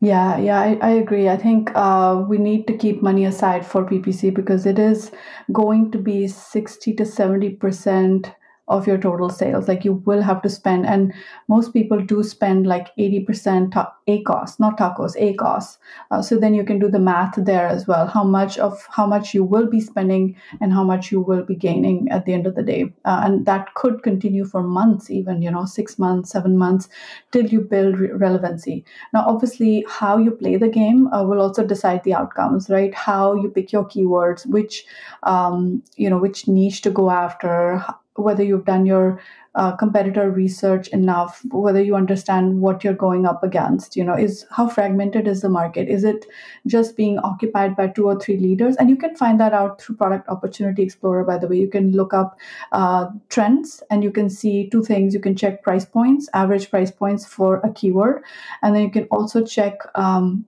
[0.00, 1.28] Yeah, yeah, I, I agree.
[1.28, 5.10] I think uh, we need to keep money aside for PPC because it is
[5.52, 8.32] going to be 60 to 70%
[8.68, 9.68] of your total sales.
[9.68, 11.12] Like you will have to spend and
[11.48, 15.78] most people do spend like 80% ta- ACOS not tacos ACOS
[16.10, 18.06] uh, so then you can do the math there as well.
[18.06, 21.54] How much of how much you will be spending and how much you will be
[21.54, 22.92] gaining at the end of the day.
[23.04, 26.88] Uh, and that could continue for months even you know 6 months 7 months
[27.32, 28.84] till you build re- relevancy.
[29.12, 32.94] Now obviously how you play the game uh, will also decide the outcomes right?
[32.94, 34.84] How you pick your keywords which
[35.22, 37.84] um, you know which niche to go after
[38.18, 39.20] whether you've done your
[39.54, 44.46] uh, competitor research enough whether you understand what you're going up against you know is
[44.50, 45.88] how fragmented is the market?
[45.88, 46.26] Is it
[46.66, 48.76] just being occupied by two or three leaders?
[48.76, 51.56] And you can find that out through product opportunity explorer by the way.
[51.58, 52.38] You can look up
[52.72, 55.14] uh, trends and you can see two things.
[55.14, 58.22] You can check price points average price points for a keyword.
[58.62, 60.44] And then you can also check um,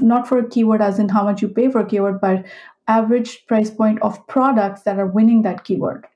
[0.00, 2.44] not for a keyword as in how much you pay for a keyword but
[2.88, 6.06] average price point of products that are winning that keyword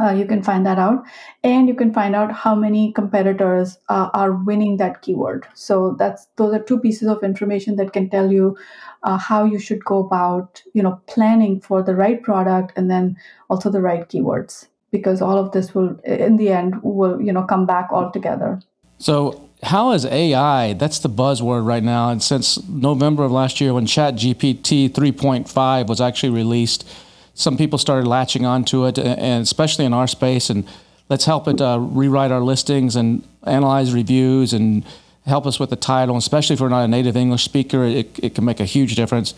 [0.00, 1.04] uh, you can find that out
[1.44, 6.28] and you can find out how many competitors uh, are winning that keyword so that's
[6.36, 8.56] those are two pieces of information that can tell you
[9.02, 13.16] uh, how you should go about you know planning for the right product and then
[13.50, 17.42] also the right keywords because all of this will in the end will you know
[17.42, 18.60] come back all together
[18.98, 20.72] so how is AI?
[20.72, 22.10] That's the buzzword right now.
[22.10, 26.88] And since November of last year, when Chat GPT 3.5 was actually released,
[27.34, 30.50] some people started latching onto it, and especially in our space.
[30.50, 30.66] And
[31.08, 34.84] let's help it uh, rewrite our listings and analyze reviews and
[35.26, 36.16] help us with the title.
[36.16, 39.34] especially if we're not a native English speaker, it, it can make a huge difference.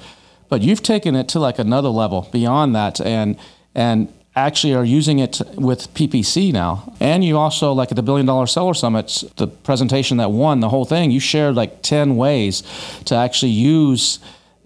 [0.49, 3.37] But you've taken it to like another level beyond that, and
[3.75, 6.93] and actually are using it with PPC now.
[7.01, 10.69] And you also, like at the Billion Dollar Seller Summits, the presentation that won the
[10.69, 12.63] whole thing, you shared like 10 ways
[13.05, 14.19] to actually use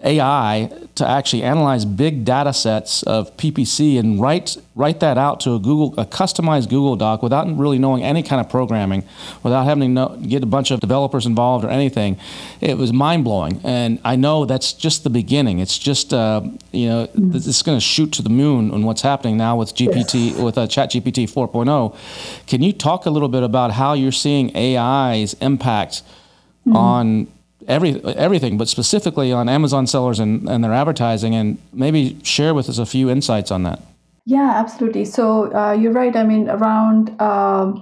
[0.04, 5.54] AI to actually analyze big data sets of PPC and write write that out to
[5.54, 9.02] a Google a customized Google Doc without really knowing any kind of programming,
[9.42, 12.16] without having to know, get a bunch of developers involved or anything.
[12.60, 15.58] It was mind blowing, and I know that's just the beginning.
[15.58, 17.34] It's just uh, you know mm-hmm.
[17.34, 20.38] it's going to shoot to the moon on what's happening now with GPT yes.
[20.38, 21.96] with uh, ChatGPT 4.0.
[22.46, 26.02] Can you talk a little bit about how you're seeing AI's impact
[26.64, 26.76] mm-hmm.
[26.76, 27.26] on
[27.68, 32.68] every everything, but specifically on Amazon sellers and, and their advertising, and maybe share with
[32.68, 33.80] us a few insights on that.
[34.26, 35.04] Yeah, absolutely.
[35.04, 36.14] So uh, you're right.
[36.14, 37.72] I mean, around uh,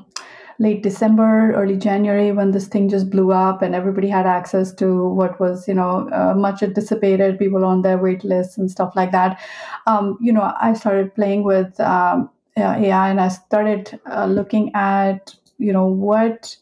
[0.59, 5.09] late December, early January, when this thing just blew up and everybody had access to
[5.09, 9.13] what was, you know, uh, much anticipated, people on their wait lists and stuff like
[9.13, 9.41] that.
[9.87, 15.35] Um, you know, I started playing with um, AI and I started uh, looking at,
[15.59, 16.57] you know, what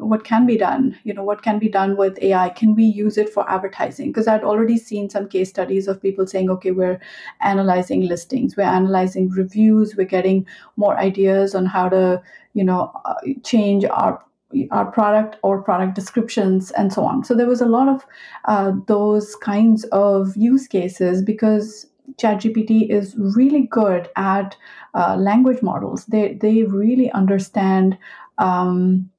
[0.00, 3.18] what can be done you know what can be done with ai can we use
[3.18, 4.08] it for advertising?
[4.08, 7.00] Because i'd already seen some case studies of people saying okay we're
[7.40, 12.22] analyzing listings we're analyzing reviews we're getting more ideas on how to
[12.54, 14.22] you know uh, change our
[14.70, 17.24] our product or product descriptions and so on.
[17.24, 18.06] So there was a lot of
[18.46, 21.86] uh, those kinds of use cases because
[22.16, 24.56] ChatGPT is really good at
[24.94, 26.06] uh, language models.
[26.06, 27.96] They they really understand
[28.38, 29.09] um,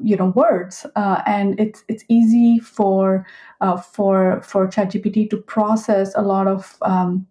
[0.00, 3.26] you know words uh, and it's it's easy for
[3.60, 7.26] uh, for for ChatGPT to process a lot of um,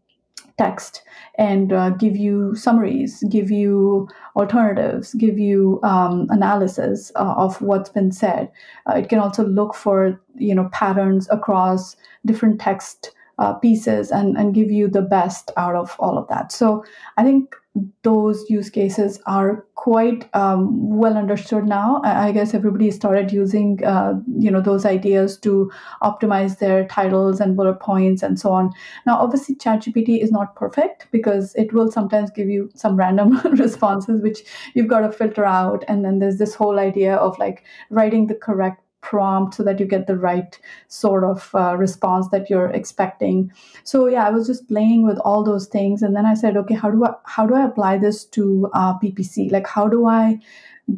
[0.58, 1.04] text
[1.38, 7.90] and uh, give you summaries, give you alternatives, give you um, analysis uh, of what's
[7.90, 8.52] been said.
[8.88, 14.38] Uh, it can also look for you know patterns across different text uh, pieces and
[14.38, 16.52] and give you the best out of all of that.
[16.52, 16.84] So
[17.18, 17.56] I think
[18.04, 22.02] those use cases are quite um, well understood now.
[22.04, 25.72] I guess everybody started using, uh, you know, those ideas to
[26.04, 28.72] optimize their titles and bullet points and so on.
[29.06, 34.22] Now, obviously, ChatGPT is not perfect because it will sometimes give you some random responses,
[34.22, 34.40] which
[34.74, 35.86] you've got to filter out.
[35.88, 39.86] And then there's this whole idea of like writing the correct prompt so that you
[39.86, 43.52] get the right sort of uh, response that you're expecting.
[43.84, 46.76] So yeah i was just playing with all those things and then i said okay
[46.76, 50.40] how do i how do i apply this to uh, ppc like how do i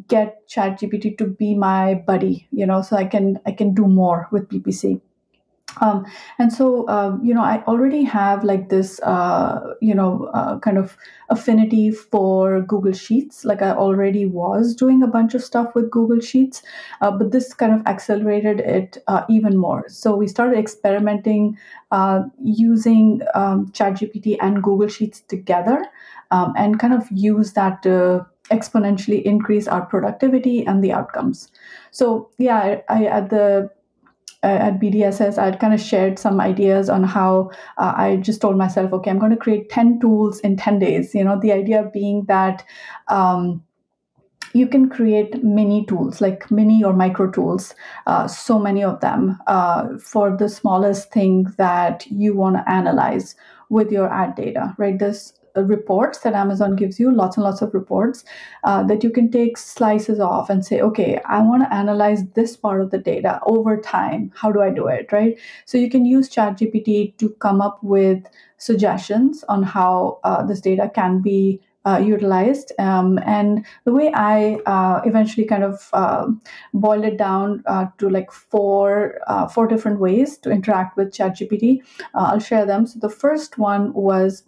[0.08, 3.86] get chat gpt to be my buddy you know so i can i can do
[3.86, 5.00] more with ppc
[5.80, 6.04] um,
[6.38, 10.78] and so uh, you know i already have like this uh, you know uh, kind
[10.78, 10.96] of
[11.30, 13.44] affinity for google sheets.
[13.44, 16.62] Like i already was doing a bunch of stuff with google sheets
[17.00, 19.84] uh, but this kind of accelerated it uh, even more.
[19.88, 21.58] So we started experimenting
[21.90, 25.84] uh, using um, chatgpt and google sheets together
[26.30, 31.50] um, and kind of use that to exponentially increase our productivity and the outcomes.
[31.90, 33.70] So yeah I, at the
[34.46, 38.92] at BDSS, I'd kind of shared some ideas on how uh, I just told myself,
[38.92, 41.14] okay, I'm going to create 10 tools in 10 days.
[41.14, 42.64] You know, the idea being that
[43.08, 43.62] um,
[44.52, 47.74] you can create mini tools, like mini or micro tools,
[48.06, 53.34] uh, so many of them uh, for the smallest thing that you want to analyze
[53.68, 54.98] with your ad data, right?
[54.98, 58.24] There's reports that Amazon gives you, lots and lots of reports
[58.64, 62.56] uh, that you can take slices off and say, okay, I want to analyze this
[62.56, 64.32] part of the data over time.
[64.34, 65.12] How do I do it?
[65.12, 65.38] Right.
[65.64, 68.24] So you can use ChatGPT to come up with
[68.58, 72.72] suggestions on how uh, this data can be uh, utilized.
[72.78, 76.26] Um, and the way I uh, eventually kind of uh,
[76.72, 81.82] boiled it down uh, to like four uh, four different ways to interact with ChatGPT,
[82.14, 82.86] uh, I'll share them.
[82.86, 84.44] So the first one was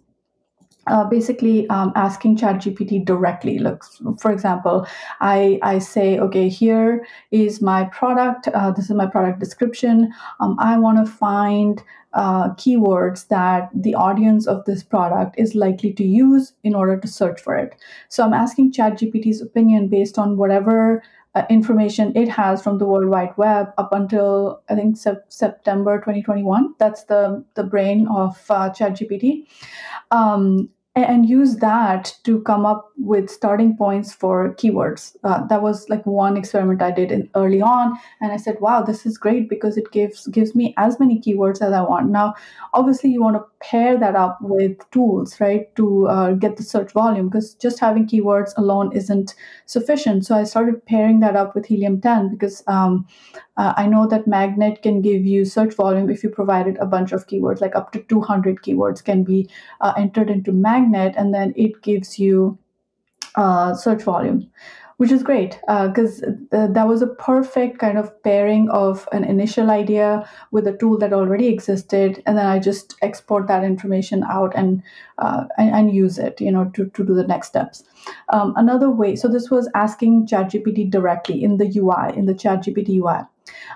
[0.87, 3.59] uh, basically um, asking ChatGPT directly.
[3.59, 3.83] Look,
[4.19, 4.87] for example,
[5.21, 8.47] I, I say, okay, here is my product.
[8.47, 10.11] Uh, this is my product description.
[10.39, 15.93] Um, I want to find uh, keywords that the audience of this product is likely
[15.93, 17.75] to use in order to search for it.
[18.09, 21.03] So I'm asking ChatGPT's opinion based on whatever
[21.35, 25.97] uh, information it has from the World Wide Web up until I think sep- September
[25.97, 26.73] 2021.
[26.79, 29.45] That's the the brain of uh, ChatGPT.
[30.09, 30.69] Um,
[31.01, 35.15] and use that to come up with starting points for keywords.
[35.23, 38.81] Uh, that was like one experiment I did in early on, and I said, "Wow,
[38.81, 42.35] this is great because it gives gives me as many keywords as I want." Now,
[42.73, 46.91] obviously, you want to pair that up with tools, right, to uh, get the search
[46.91, 50.25] volume because just having keywords alone isn't sufficient.
[50.25, 53.07] So I started pairing that up with Helium 10 because um,
[53.57, 57.11] uh, I know that Magnet can give you search volume if you provided a bunch
[57.11, 59.49] of keywords, like up to 200 keywords can be
[59.81, 62.57] uh, entered into Magnet magnet, and then it gives you
[63.35, 64.49] uh, search volume
[64.97, 69.23] which is great because uh, th- that was a perfect kind of pairing of an
[69.23, 74.23] initial idea with a tool that already existed and then i just export that information
[74.23, 74.81] out and
[75.19, 77.83] uh, and, and, use it you know to, to do the next steps.
[78.29, 82.89] Um, another way so this was asking chatgpt directly in the ui in the chatgpt
[82.89, 83.25] ui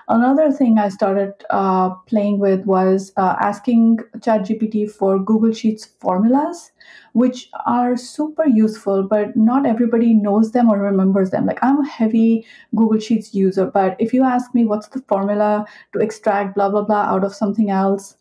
[0.08, 6.72] Another thing I started uh, playing with was uh, asking ChatGPT for Google Sheets formulas,
[7.12, 11.46] which are super useful, but not everybody knows them or remembers them.
[11.46, 15.66] Like I'm a heavy Google Sheets user, but if you ask me what's the formula
[15.92, 18.16] to extract blah blah blah out of something else,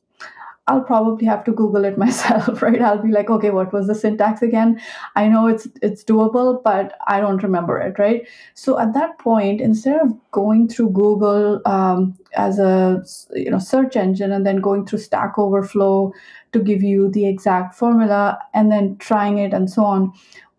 [0.71, 2.81] I'll probably have to Google it myself, right?
[2.81, 4.79] I'll be like, okay, what was the syntax again?
[5.15, 8.27] I know it's it's doable, but I don't remember it, right?
[8.53, 13.03] So at that point, instead of going through Google um, as a
[13.33, 16.13] you know search engine and then going through Stack Overflow
[16.53, 20.13] to give you the exact formula and then trying it and so on,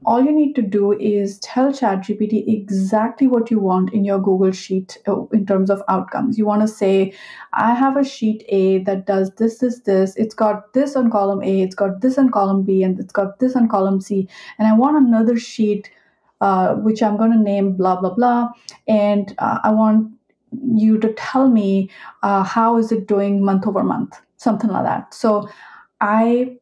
[0.04, 4.52] all you need to do is tell ChatGPT exactly what you want in your Google
[4.52, 6.38] Sheet uh, in terms of outcomes.
[6.38, 7.12] You want to say,
[7.52, 10.16] I have a sheet A that does this, this, this.
[10.16, 13.38] It's got this on column A, it's got this on column B, and it's got
[13.38, 14.28] this on column C.
[14.58, 15.90] And I want another sheet,
[16.40, 18.48] uh, which I'm going to name blah, blah, blah.
[18.88, 20.12] And uh, I want
[20.74, 21.90] you to tell me
[22.22, 25.14] uh, how is it doing month over month, something like that.
[25.14, 25.48] So
[26.00, 26.58] I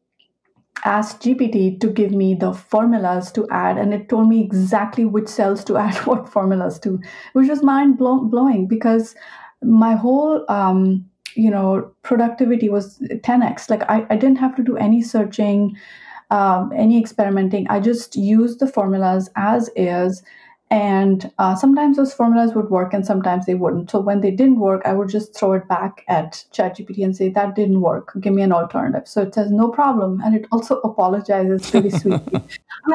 [0.85, 5.27] asked GPT to give me the formulas to add, and it told me exactly which
[5.27, 6.99] cells to add what formulas to,
[7.33, 9.15] which was mind blow- blowing because
[9.63, 11.05] my whole um,
[11.35, 13.69] you know productivity was 10x.
[13.69, 15.75] Like I, I didn't have to do any searching,
[16.29, 17.67] um, any experimenting.
[17.69, 20.23] I just used the formulas as is
[20.71, 23.91] and uh, sometimes those formulas would work and sometimes they wouldn't.
[23.91, 27.27] So when they didn't work, I would just throw it back at ChatGPT and say,
[27.27, 28.13] that didn't work.
[28.21, 29.05] Give me an alternative.
[29.05, 30.21] So it says, no problem.
[30.23, 32.41] And it also apologizes really sweetly.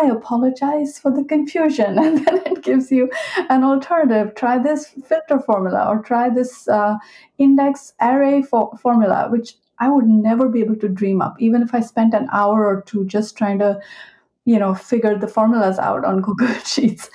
[0.00, 1.98] I apologize for the confusion.
[2.06, 3.10] And then it gives you
[3.50, 4.34] an alternative.
[4.36, 6.96] Try this filter formula or try this uh,
[7.36, 11.74] index array for- formula, which I would never be able to dream up, even if
[11.74, 13.78] I spent an hour or two just trying to,
[14.46, 17.10] you know, figure the formulas out on Google Sheets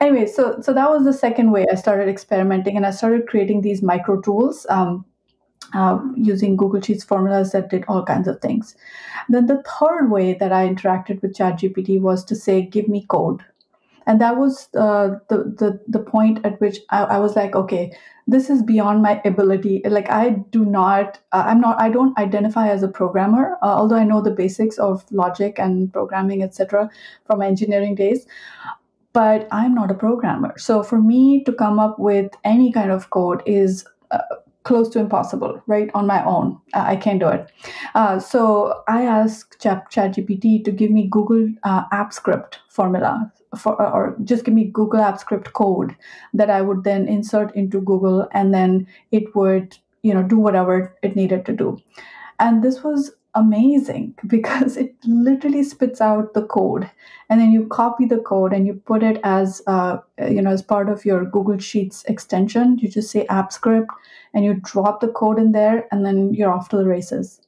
[0.00, 3.62] anyway, so so that was the second way I started experimenting, and I started creating
[3.62, 4.66] these micro tools.
[4.68, 5.04] Um,
[5.72, 8.74] uh, using Google Sheets formulas that did all kinds of things.
[9.28, 13.44] Then the third way that I interacted with ChatGPT was to say, "Give me code,"
[14.06, 17.92] and that was uh, the the the point at which I, I, was like, "Okay,
[18.26, 19.82] this is beyond my ability.
[19.84, 23.96] Like, I do not, uh, I'm not, I don't identify as a programmer, uh, although
[23.96, 26.90] I know the basics of logic and programming, etc.,
[27.26, 28.26] from engineering days
[29.12, 30.54] but I'm not a programmer.
[30.58, 34.18] So for me to come up with any kind of code is uh,
[34.62, 35.90] close to impossible, right?
[35.94, 37.50] On my own, uh, I can't do it.
[37.94, 43.80] Uh, so I asked Chat ChatGPT to give me Google uh, App Script formula for,
[43.80, 45.96] or just give me Google App Script code
[46.34, 50.94] that I would then insert into Google, and then it would, you know, do whatever
[51.02, 51.78] it needed to do.
[52.38, 56.90] And this was amazing because it literally spits out the code.
[57.28, 60.62] And then you copy the code and you put it as uh, you know as
[60.62, 62.78] part of your google sheets extension.
[62.78, 63.90] You just say app script
[64.34, 67.40] and you drop the code in there and then you're off to the races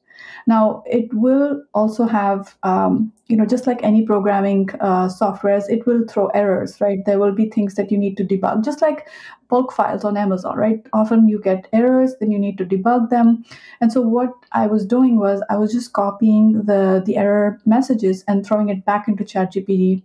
[0.47, 5.85] now, it will also have, um, you know, just like any programming uh, softwares, it
[5.85, 6.99] will throw errors, right?
[7.05, 9.07] There will be things that you need to debug, just like
[9.47, 10.85] bulk files on Amazon, right?
[10.93, 13.45] Often you get errors, then you need to debug them.
[13.81, 18.23] And so what I was doing was I was just copying the the error messages
[18.27, 20.03] and throwing it back into ChatGPT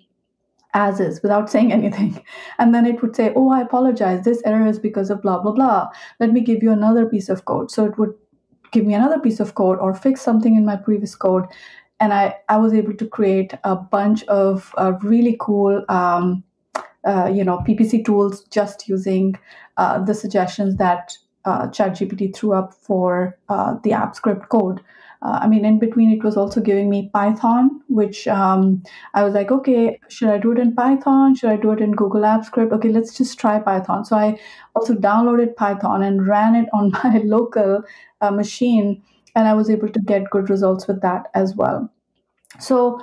[0.74, 2.22] as is without saying anything.
[2.58, 4.24] And then it would say, Oh, I apologize.
[4.24, 5.88] This error is because of blah, blah, blah.
[6.20, 7.70] Let me give you another piece of code.
[7.70, 8.14] So it would
[8.70, 11.46] give me another piece of code or fix something in my previous code.
[12.00, 16.44] And i, I was able to create a bunch of uh, really cool um,
[17.06, 19.36] uh, you know ppc tools just using
[19.76, 24.80] uh, the suggestions that uh, chatgpt threw up for uh, the app script code
[25.20, 28.82] uh, I mean, in between, it was also giving me Python, which um,
[29.14, 31.34] I was like, okay, should I do it in Python?
[31.34, 32.72] Should I do it in Google Apps Script?
[32.72, 34.04] Okay, let's just try Python.
[34.04, 34.38] So I
[34.76, 37.82] also downloaded Python and ran it on my local
[38.20, 39.02] uh, machine,
[39.34, 41.90] and I was able to get good results with that as well.
[42.60, 43.00] So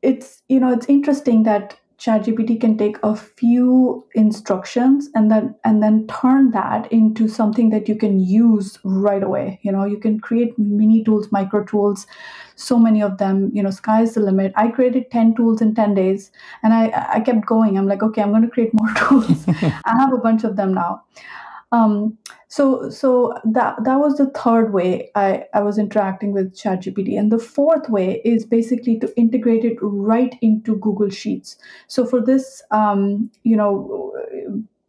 [0.00, 5.82] it's you know it's interesting that ChatGPT can take a few instructions and then and
[5.82, 9.58] then turn that into something that you can use right away.
[9.62, 12.06] You know, you can create mini tools, micro tools,
[12.56, 13.50] so many of them.
[13.54, 14.52] You know, sky's the limit.
[14.54, 16.30] I created ten tools in ten days,
[16.62, 17.78] and I I kept going.
[17.78, 19.44] I'm like, okay, I'm going to create more tools.
[19.48, 21.04] I have a bunch of them now.
[21.74, 22.16] Um,
[22.48, 27.18] so so that that was the third way I, I was interacting with ChatGPT.
[27.18, 31.56] And the fourth way is basically to integrate it right into Google Sheets.
[31.88, 34.12] So for this, um, you know,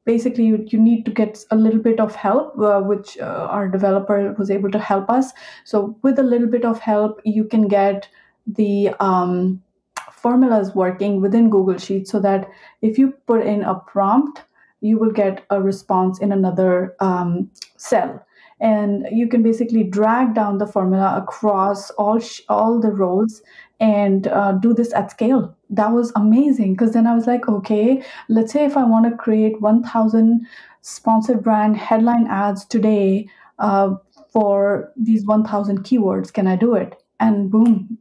[0.05, 3.67] basically you, you need to get a little bit of help uh, which uh, our
[3.67, 5.31] developer was able to help us
[5.63, 8.07] so with a little bit of help you can get
[8.45, 9.59] the um,
[10.11, 12.47] formulas working within google sheets so that
[12.83, 14.43] if you put in a prompt
[14.85, 18.25] you will get a response in another um, cell.
[18.61, 23.41] And you can basically drag down the formula across all sh- all the rows
[23.79, 25.53] and uh, do this at scale.
[25.69, 29.17] That was amazing because then i was like okay let's say if i want to
[29.17, 30.47] create 1000
[30.81, 33.27] sponsored brand headline ads today
[33.59, 33.95] uh,
[34.31, 36.95] for these 1000 keywords can i do it?
[37.19, 37.97] And boom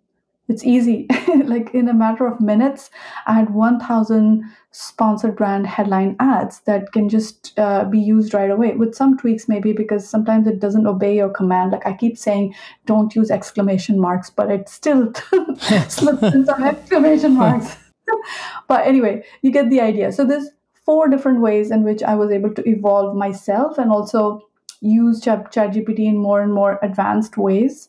[0.48, 1.06] it's easy.
[1.44, 2.90] Like in a matter of minutes
[3.26, 8.74] i had 1000 sponsored brand headline ads that can just uh, be used right away
[8.76, 11.72] with some tweaks maybe because sometimes it doesn't obey your command.
[11.72, 12.54] Like i keep saying
[12.86, 15.12] don't use exclamation marks but it still
[15.88, 17.76] slips in some exclamation marks.
[18.68, 20.12] But anyway you get the idea.
[20.12, 20.48] So there's
[20.84, 24.40] four different ways in which i was able to evolve myself and also
[24.80, 27.88] use chat gpt in more and more advanced ways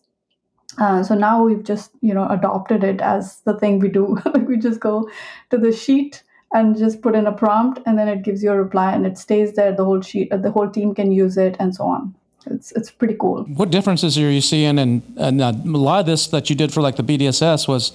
[0.77, 4.17] uh, so now we've just you know adopted it as the thing we do.
[4.25, 5.09] Like we just go
[5.49, 6.23] to the sheet
[6.53, 9.17] and just put in a prompt and then it gives you a reply and it
[9.17, 9.75] stays there.
[9.75, 12.15] The whole sheet the whole team can use it and so on.
[12.47, 13.43] It's it's pretty cool.
[13.43, 16.73] What differences are you seeing and and uh, a lot of this that you did
[16.73, 17.91] for like the bdss was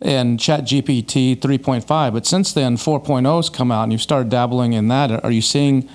[0.00, 4.88] in chat gpt 3.5 but since then 4.0's come out and you've started dabbling in
[4.88, 5.22] that.
[5.24, 5.88] Are you seeing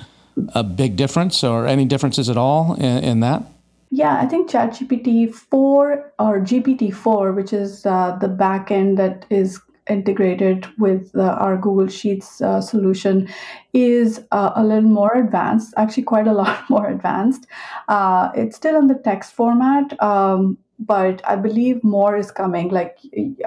[0.54, 3.44] a big difference or any differences at all in, in that
[3.90, 9.62] yeah, I think ChatGPT 4 or GPT 4, which is uh, the backend that is
[9.90, 13.30] integrated with uh, our Google Sheets uh, solution,
[13.74, 17.48] is uh, a little more advanced, actually, quite a lot more advanced.
[17.88, 20.02] Uh, it's still in the text format.
[20.04, 22.70] Um, but I believe more is coming.
[22.70, 22.98] Like,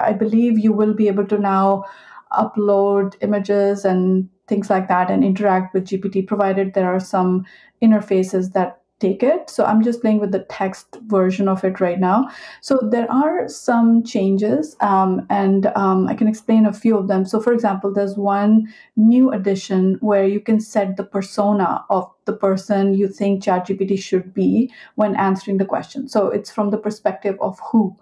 [0.01, 1.85] I believe you will be able to now
[2.33, 7.45] upload images and things like that and interact with GPT, provided there are some
[7.83, 9.51] interfaces that take it.
[9.51, 12.29] So I'm just playing with the text version of it right now.
[12.61, 17.25] So there are some changes, um, and um, I can explain a few of them.
[17.25, 22.35] So, for example, there's one new addition where you can set the persona of the
[22.35, 26.09] person you think ChatGPT should be when answering the question.
[26.09, 27.97] So it's from the perspective of who.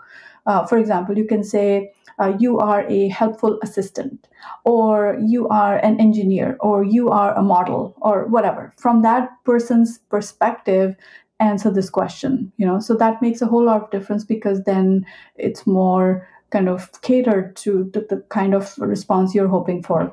[0.49, 4.27] Uh, for example, you can say, uh, you are a helpful assistant,
[4.65, 8.73] or you are an engineer, or you are a model, or whatever.
[8.77, 10.97] From that person's perspective,
[11.39, 12.51] answer this question.
[12.57, 16.69] You know, so that makes a whole lot of difference because then it's more kind
[16.69, 20.13] of catered to, to the kind of response you're hoping for.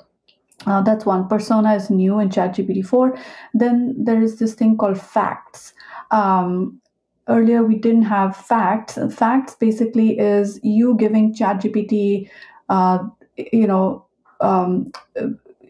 [0.66, 1.28] Uh, that's one.
[1.28, 3.18] Persona is new in ChatGPT 4.
[3.54, 5.74] Then there is this thing called facts.
[6.12, 6.82] Um,
[7.28, 8.97] earlier we didn't have facts.
[9.11, 12.30] Facts basically is you giving ChatGPT,
[12.69, 12.99] uh,
[13.38, 14.05] you know,
[14.41, 14.91] um,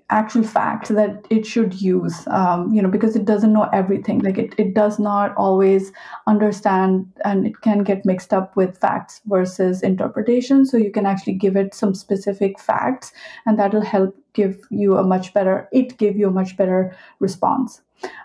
[0.09, 4.19] actual facts that it should use, um, you know, because it doesn't know everything.
[4.19, 5.91] Like it, it does not always
[6.27, 10.65] understand and it can get mixed up with facts versus interpretation.
[10.65, 13.13] So you can actually give it some specific facts
[13.45, 17.81] and that'll help give you a much better, it give you a much better response.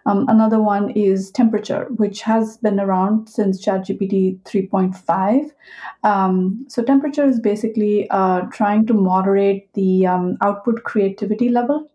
[0.06, 5.50] Um, another one is temperature, which has been around since ChatGPT 3.5.
[6.02, 11.90] Um, so, temperature is basically uh, trying to moderate the um, output creativity level,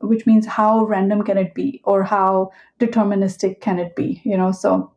[0.00, 4.52] which means how random can it be or how deterministic can it be, you know?
[4.52, 4.92] So,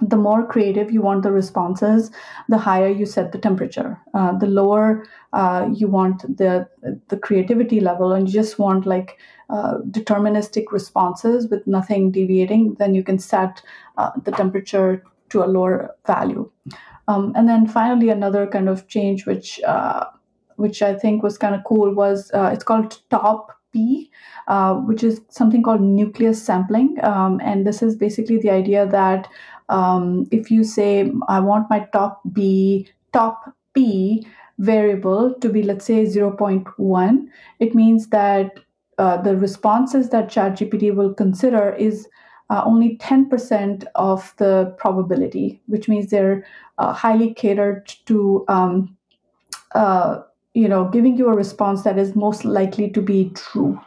[0.00, 2.10] the more creative you want the responses,
[2.48, 3.98] the higher you set the temperature.
[4.14, 6.68] Uh, the lower uh, you want the
[7.08, 9.18] the creativity level, and you just want like
[9.50, 13.62] uh, deterministic responses with nothing deviating, then you can set
[13.98, 16.50] uh, the temperature to a lower value.
[17.08, 20.04] Um, and then finally, another kind of change, which uh,
[20.56, 24.10] which I think was kind of cool, was uh, it's called Top P,
[24.46, 26.96] uh, which is something called nucleus sampling.
[27.02, 29.28] Um, and this is basically the idea that
[29.70, 34.26] um, if you say, I want my top B, top P
[34.58, 37.26] variable to be, let's say, 0.1,
[37.60, 38.60] it means that
[38.98, 42.06] uh, the responses that ChatGPT will consider is
[42.50, 46.44] uh, only 10% of the probability, which means they're
[46.78, 48.96] uh, highly catered to, um,
[49.74, 50.20] uh,
[50.52, 53.80] you know, giving you a response that is most likely to be true.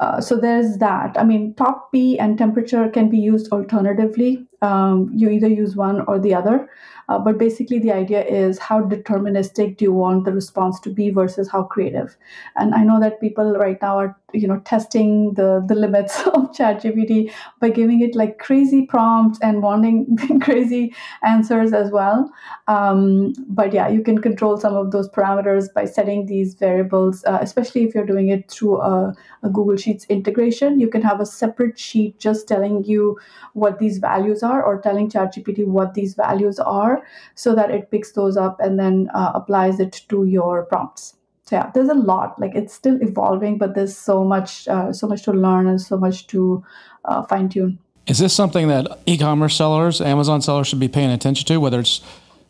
[0.00, 1.16] Uh, so there's that.
[1.18, 4.46] I mean, top P and temperature can be used alternatively.
[4.62, 6.68] Um, you either use one or the other.
[7.08, 11.10] Uh, but basically, the idea is how deterministic do you want the response to be
[11.10, 12.16] versus how creative.
[12.56, 16.52] And I know that people right now are you know testing the the limits of
[16.52, 22.30] ChatGPT by giving it like crazy prompts and wanting crazy answers as well.
[22.66, 27.38] Um, but yeah, you can control some of those parameters by setting these variables, uh,
[27.40, 30.78] especially if you're doing it through a, a Google Sheets integration.
[30.78, 33.18] You can have a separate sheet just telling you
[33.54, 36.97] what these values are or telling ChatGPT what these values are
[37.34, 41.14] so that it picks those up and then uh, applies it to your prompts.
[41.44, 45.06] So yeah there's a lot like it's still evolving but there's so much uh, so
[45.06, 46.62] much to learn and so much to
[47.06, 51.46] uh, fine tune is this something that e-commerce sellers amazon sellers should be paying attention
[51.46, 52.02] to whether it's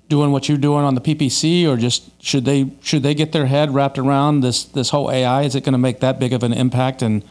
[0.09, 3.47] doing what you're doing on the ppc or just should they should they get their
[3.47, 6.43] head wrapped around this this whole ai is it going to make that big of
[6.43, 7.23] an impact in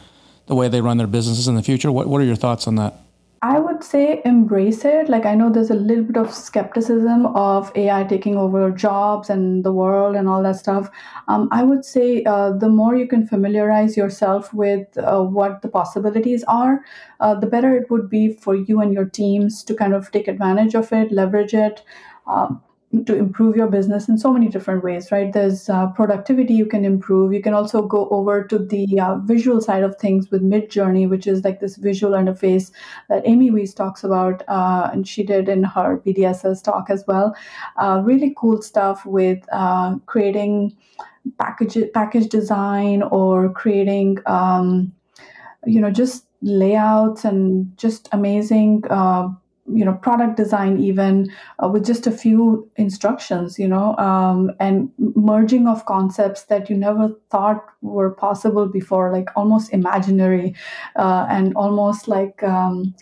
[0.48, 1.92] the way they run their businesses in the future?
[1.92, 2.94] What, what are your thoughts on that
[3.40, 5.08] I would say embrace it.
[5.08, 9.64] Like, I know there's a little bit of skepticism of AI taking over jobs and
[9.64, 10.90] the world and all that stuff.
[11.28, 15.68] Um, I would say uh, the more you can familiarize yourself with uh, what the
[15.68, 16.80] possibilities are,
[17.20, 20.26] uh, the better it would be for you and your teams to kind of take
[20.26, 21.82] advantage of it, leverage it.
[22.26, 22.60] Um,
[23.06, 25.32] to improve your business in so many different ways right?
[25.32, 27.34] There's uh, productivity you can improve.
[27.34, 31.26] You can also go over to the uh, visual side of things with midjourney which
[31.26, 32.70] is like this visual interface
[33.08, 37.34] that amy Wees talks about uh, and she did in her bdss talk as well.
[37.76, 40.76] Uh, really cool stuff with uh, creating
[41.38, 44.92] package package design or creating um,
[45.66, 49.28] you know just layouts and just amazing uh,
[49.72, 51.30] you know product design even
[51.62, 56.76] uh, with just a few instructions you know um, and merging of concepts that you
[56.76, 60.54] never thought were possible before like almost imaginary
[60.96, 62.94] uh, and almost like um,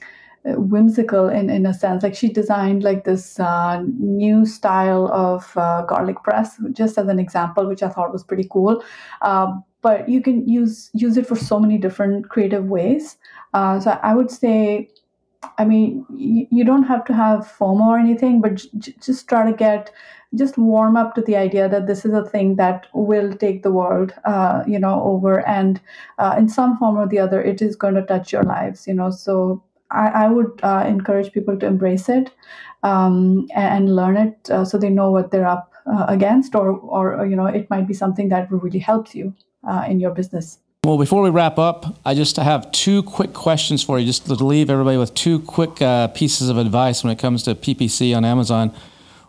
[0.46, 2.02] whimsical in, in a sense.
[2.02, 7.18] Like she designed like this uh, new style of uh, garlic press just as an
[7.18, 8.82] example which i thought was pretty cool.
[9.22, 9.52] Uh,
[9.82, 13.16] but you can use use it for so many different creative ways.
[13.54, 14.88] Uh, so i would say
[15.58, 19.50] I mean, you, you don't have to have FOMO or anything, but j- just try
[19.50, 19.90] to get
[20.34, 23.70] just warm up to the idea that this is a thing that will take the
[23.70, 25.80] world, uh, you know, over, and
[26.18, 28.94] uh, in some form or the other, it is going to touch your lives, you
[28.94, 29.10] know.
[29.10, 32.32] So I, I would uh, encourage people to embrace it
[32.82, 37.24] um, and, learn it, uh, so they know what they're up uh, against, or, or
[37.26, 39.32] you know, it might be something that really helps you
[39.68, 40.58] uh, in your business.
[40.86, 44.34] Well, before we wrap up, I just have two quick questions for you, just to
[44.34, 48.24] leave everybody with two quick uh, pieces of advice when it comes to PPC on
[48.24, 48.72] Amazon.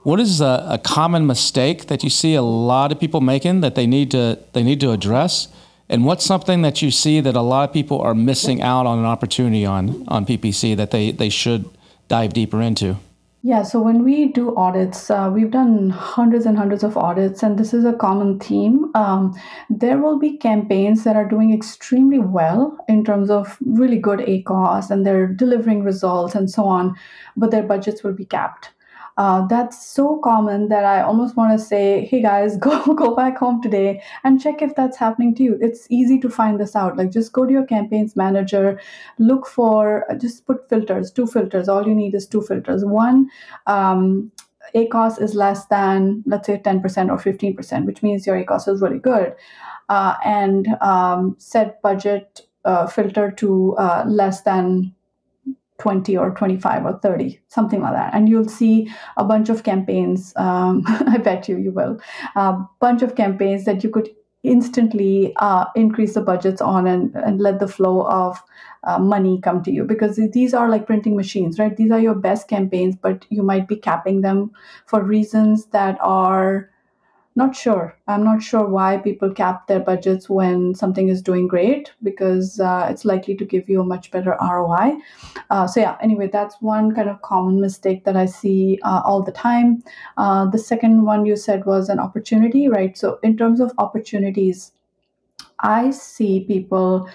[0.04, 3.74] What is a, a, common mistake that you see a lot of people making that
[3.74, 5.48] they need to they need to address?
[5.90, 9.00] And what's something that you see that a lot of people are missing out on
[9.00, 11.66] an opportunity on on PPC that they, they should
[12.08, 12.98] dive deeper into?
[13.44, 17.58] Yeah, so when we do audits, uh, we've done hundreds and hundreds of audits, and
[17.58, 18.92] this is a common theme.
[18.96, 24.20] Um, there will be campaigns that are doing extremely well in terms of really good
[24.20, 26.96] ACOS and they're delivering results and so on,
[27.38, 28.72] but their budgets will be capped.
[29.18, 33.38] Uh, that's so common that I almost want to say, hey guys, go go back
[33.38, 35.58] home today and check if that's happening to you.
[35.60, 36.98] It's easy to find this out.
[36.98, 38.80] Like just go to your campaigns manager,
[39.18, 41.68] look for uh, just put filters, two filters.
[41.68, 42.86] All you need is two filters.
[42.86, 43.30] One,
[43.66, 44.32] um,
[44.76, 49.00] ACOS is less than let's say 10% or 15%, which means your ACOS is really
[49.00, 49.34] good.
[49.90, 54.94] Uh, and um, set budget uh, filter to uh, less than
[55.80, 58.14] 20 or 25 or 30 something like that.
[58.14, 62.00] And you'll see a bunch of campaigns um, i bet you you will.
[62.36, 64.10] A bunch of campaigns that you could
[64.44, 68.42] instantly uh, increase the budgets on and, and let the flow of
[68.84, 69.84] uh, money come to you.
[69.84, 71.76] Because these are like printing machines right?
[71.76, 74.52] These are your best campaigns but you might be capping them
[74.86, 76.70] for reasons that are
[77.38, 77.96] not sure.
[78.08, 82.88] I'm not sure why people cap their budgets when something is doing great because uh,
[82.90, 84.98] it's likely to give you a much better ROI.
[85.52, 89.22] Uh, so, yeah, anyway, that's one kind of common mistake that I see uh, all
[89.22, 89.84] the time.
[90.18, 92.98] Uh, the second one you said was an opportunity, right?
[92.98, 94.72] So, in terms of opportunities,
[95.60, 97.08] I see people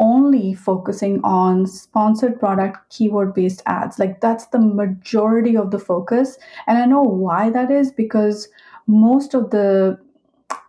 [0.00, 4.00] only focusing on sponsored product keyword based ads.
[4.00, 6.38] Like, that's the majority of the focus.
[6.66, 8.48] And I know why that is because
[8.90, 9.98] most of the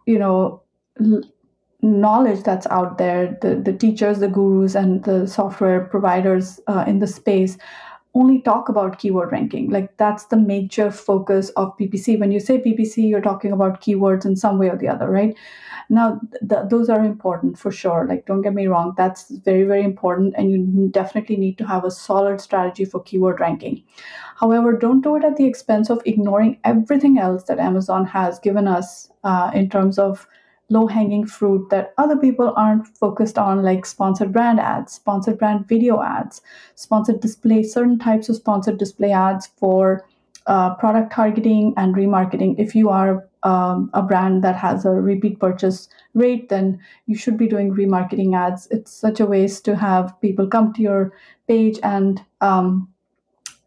[0.05, 0.61] you know
[1.81, 6.99] knowledge that's out there the, the teachers the gurus and the software providers uh, in
[6.99, 7.57] the space
[8.13, 9.69] only talk about keyword ranking.
[9.69, 12.19] Like that's the major focus of PPC.
[12.19, 15.35] When you say PPC, you're talking about keywords in some way or the other, right?
[15.89, 18.05] Now, th- those are important for sure.
[18.07, 20.33] Like, don't get me wrong, that's very, very important.
[20.37, 23.83] And you definitely need to have a solid strategy for keyword ranking.
[24.35, 28.67] However, don't do it at the expense of ignoring everything else that Amazon has given
[28.67, 30.27] us uh, in terms of
[30.71, 35.67] low hanging fruit that other people aren't focused on, like sponsored brand ads, sponsored brand
[35.67, 36.41] video ads,
[36.75, 40.05] sponsored display, certain types of sponsored display ads for
[40.47, 42.55] uh, product targeting and remarketing.
[42.57, 47.37] If you are um, a brand that has a repeat purchase rate, then you should
[47.37, 48.67] be doing remarketing ads.
[48.71, 51.13] It's such a waste to have people come to your
[51.47, 52.87] page and um,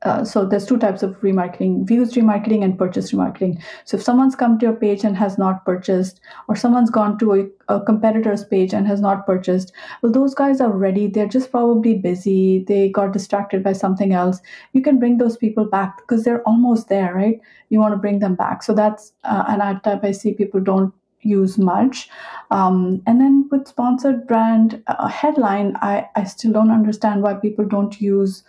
[0.04, 3.60] uh, so there's two types of remarketing views remarketing and purchase remarketing.
[3.84, 7.32] So if someone's come to your page and has not purchased or someone's gone to
[7.34, 11.06] a, a, competitor's page and has not purchased well those guys are ready.
[11.06, 12.64] They're just probably busy.
[12.68, 14.40] They got distracted by something else.
[14.74, 17.40] You can bring those people back because they're almost there right?
[17.70, 18.62] You want to bring them back.
[18.62, 20.92] So that's uh, an ad type i see people don't
[21.22, 22.10] use much.
[22.50, 27.64] Um, and then with sponsored brand uh, headline I, I still don't understand why people
[27.64, 28.44] don't use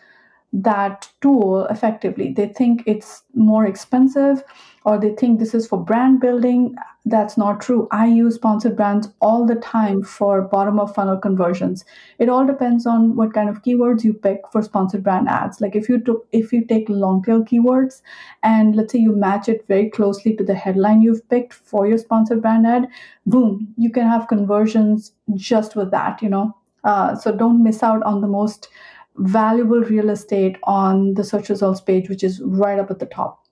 [0.64, 2.32] that tool effectively.
[2.32, 4.42] They think it's more expensive
[4.86, 6.76] or they think this is for brand building.
[7.04, 7.90] That's not true.
[7.92, 11.84] I use sponsored brands all the time for bottom of funnel conversions.
[12.20, 15.60] It all depends on what kind of keywords you pick for sponsored brand ads.
[15.60, 18.02] Like if you took if you take long tail keywords
[18.42, 21.98] and let's say you match it very closely to the headline you've picked for your
[21.98, 22.88] sponsored brand ad,
[23.26, 26.56] boom, you can have conversions just with that, you know.
[26.86, 28.70] Uh, so don't miss out on the most
[29.18, 33.44] valuable real estate on the search results page, which is right up at the top.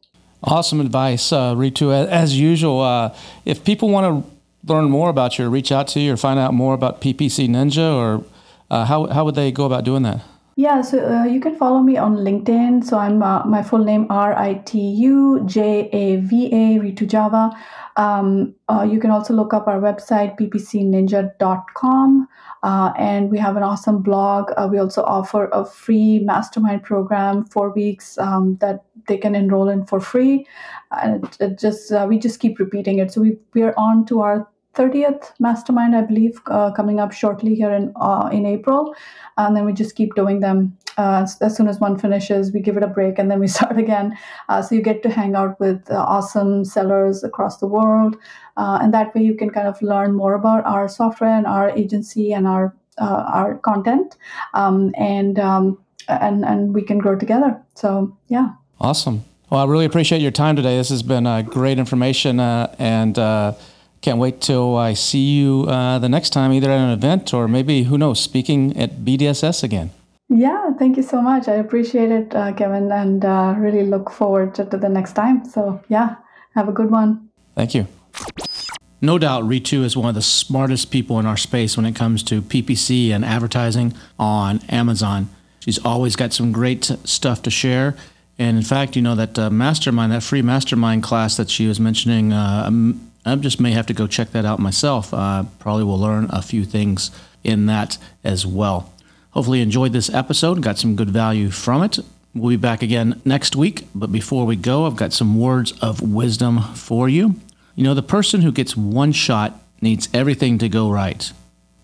[0.44, 1.92] Awesome advice, uh, Ritu.
[1.92, 6.00] As usual, uh, if people want to learn more about you, or reach out to
[6.00, 8.26] you, or find out more about PPC Ninja, or
[8.70, 10.22] uh, how how would they go about doing that?
[10.56, 12.84] Yeah, so uh, you can follow me on LinkedIn.
[12.84, 17.08] So I'm uh, my full name R I T U J A V A Ritu
[17.08, 17.50] Java.
[17.96, 22.28] Um, uh, you can also look up our website ppcninja.com.
[22.62, 24.52] Uh, and we have an awesome blog.
[24.56, 29.70] Uh, we also offer a free mastermind program, four weeks um, that they can enroll
[29.70, 30.46] in for free.
[30.92, 33.12] And it, it just uh, we just keep repeating it.
[33.12, 37.54] So we we are on to our 30th mastermind, I believe, uh, coming up shortly
[37.56, 38.96] here in uh, in April,
[39.38, 40.78] and then we just keep doing them.
[40.98, 43.78] Uh, as soon as one finishes, we give it a break, and then we start
[43.78, 44.18] again.
[44.50, 48.16] Uh, so you get to hang out with uh, awesome sellers across the world,
[48.58, 51.70] uh, and that way you can kind of learn more about our software and our
[51.72, 54.18] agency and our our content,
[54.54, 57.60] um, and um, and and we can grow together.
[57.76, 58.50] So yeah.
[58.80, 59.24] Awesome.
[59.50, 60.78] Well, I really appreciate your time today.
[60.78, 63.18] This has been great information and
[64.04, 67.48] can't wait till I see you uh, the next time, either at an event or
[67.48, 69.92] maybe, who knows, speaking at BDSS again.
[70.28, 71.48] Yeah, thank you so much.
[71.48, 75.46] I appreciate it, uh, Kevin, and uh, really look forward to, to the next time.
[75.46, 76.18] So, yeah,
[76.54, 77.30] have a good one.
[77.56, 77.88] Thank you.
[79.02, 82.24] No doubt Ritu is one of the smartest people in our space when it comes
[82.24, 85.30] to PPC and advertising on Amazon.
[85.62, 87.96] She's always got some great stuff to share.
[88.38, 91.80] And in fact, you know, that uh, mastermind, that free mastermind class that she was
[91.80, 92.70] mentioning uh,
[93.26, 95.14] I just may have to go check that out myself.
[95.14, 97.12] Uh, probably will learn a few things
[97.44, 98.94] in that as well.
[99.32, 102.00] Hopefully, you enjoyed this episode, got some good value from it.
[102.36, 103.88] We'll be back again next week.
[103.94, 107.36] But before we go, I've got some words of wisdom for you.
[107.76, 111.32] You know, the person who gets one shot needs everything to go right.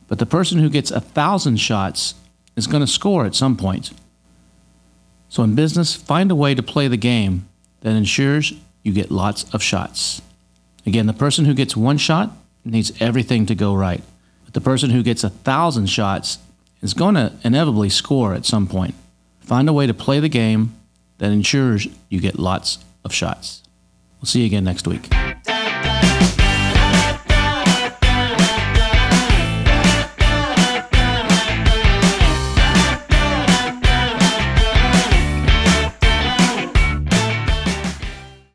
[0.08, 2.16] But the person who gets a thousand shots
[2.56, 3.92] is going to score at some point.
[5.30, 7.48] So in business, find a way to play the game
[7.82, 10.22] that ensures you get lots of shots.
[10.90, 12.32] Again, the person who gets one shot
[12.66, 14.02] needs everything to go right.
[14.44, 16.40] But the person who gets a thousand shots
[16.82, 18.96] is going to inevitably score at some point.
[19.40, 20.74] Find a way to play the game
[21.20, 23.62] that ensures you get lots of shots.
[24.20, 25.08] We'll see you again next week.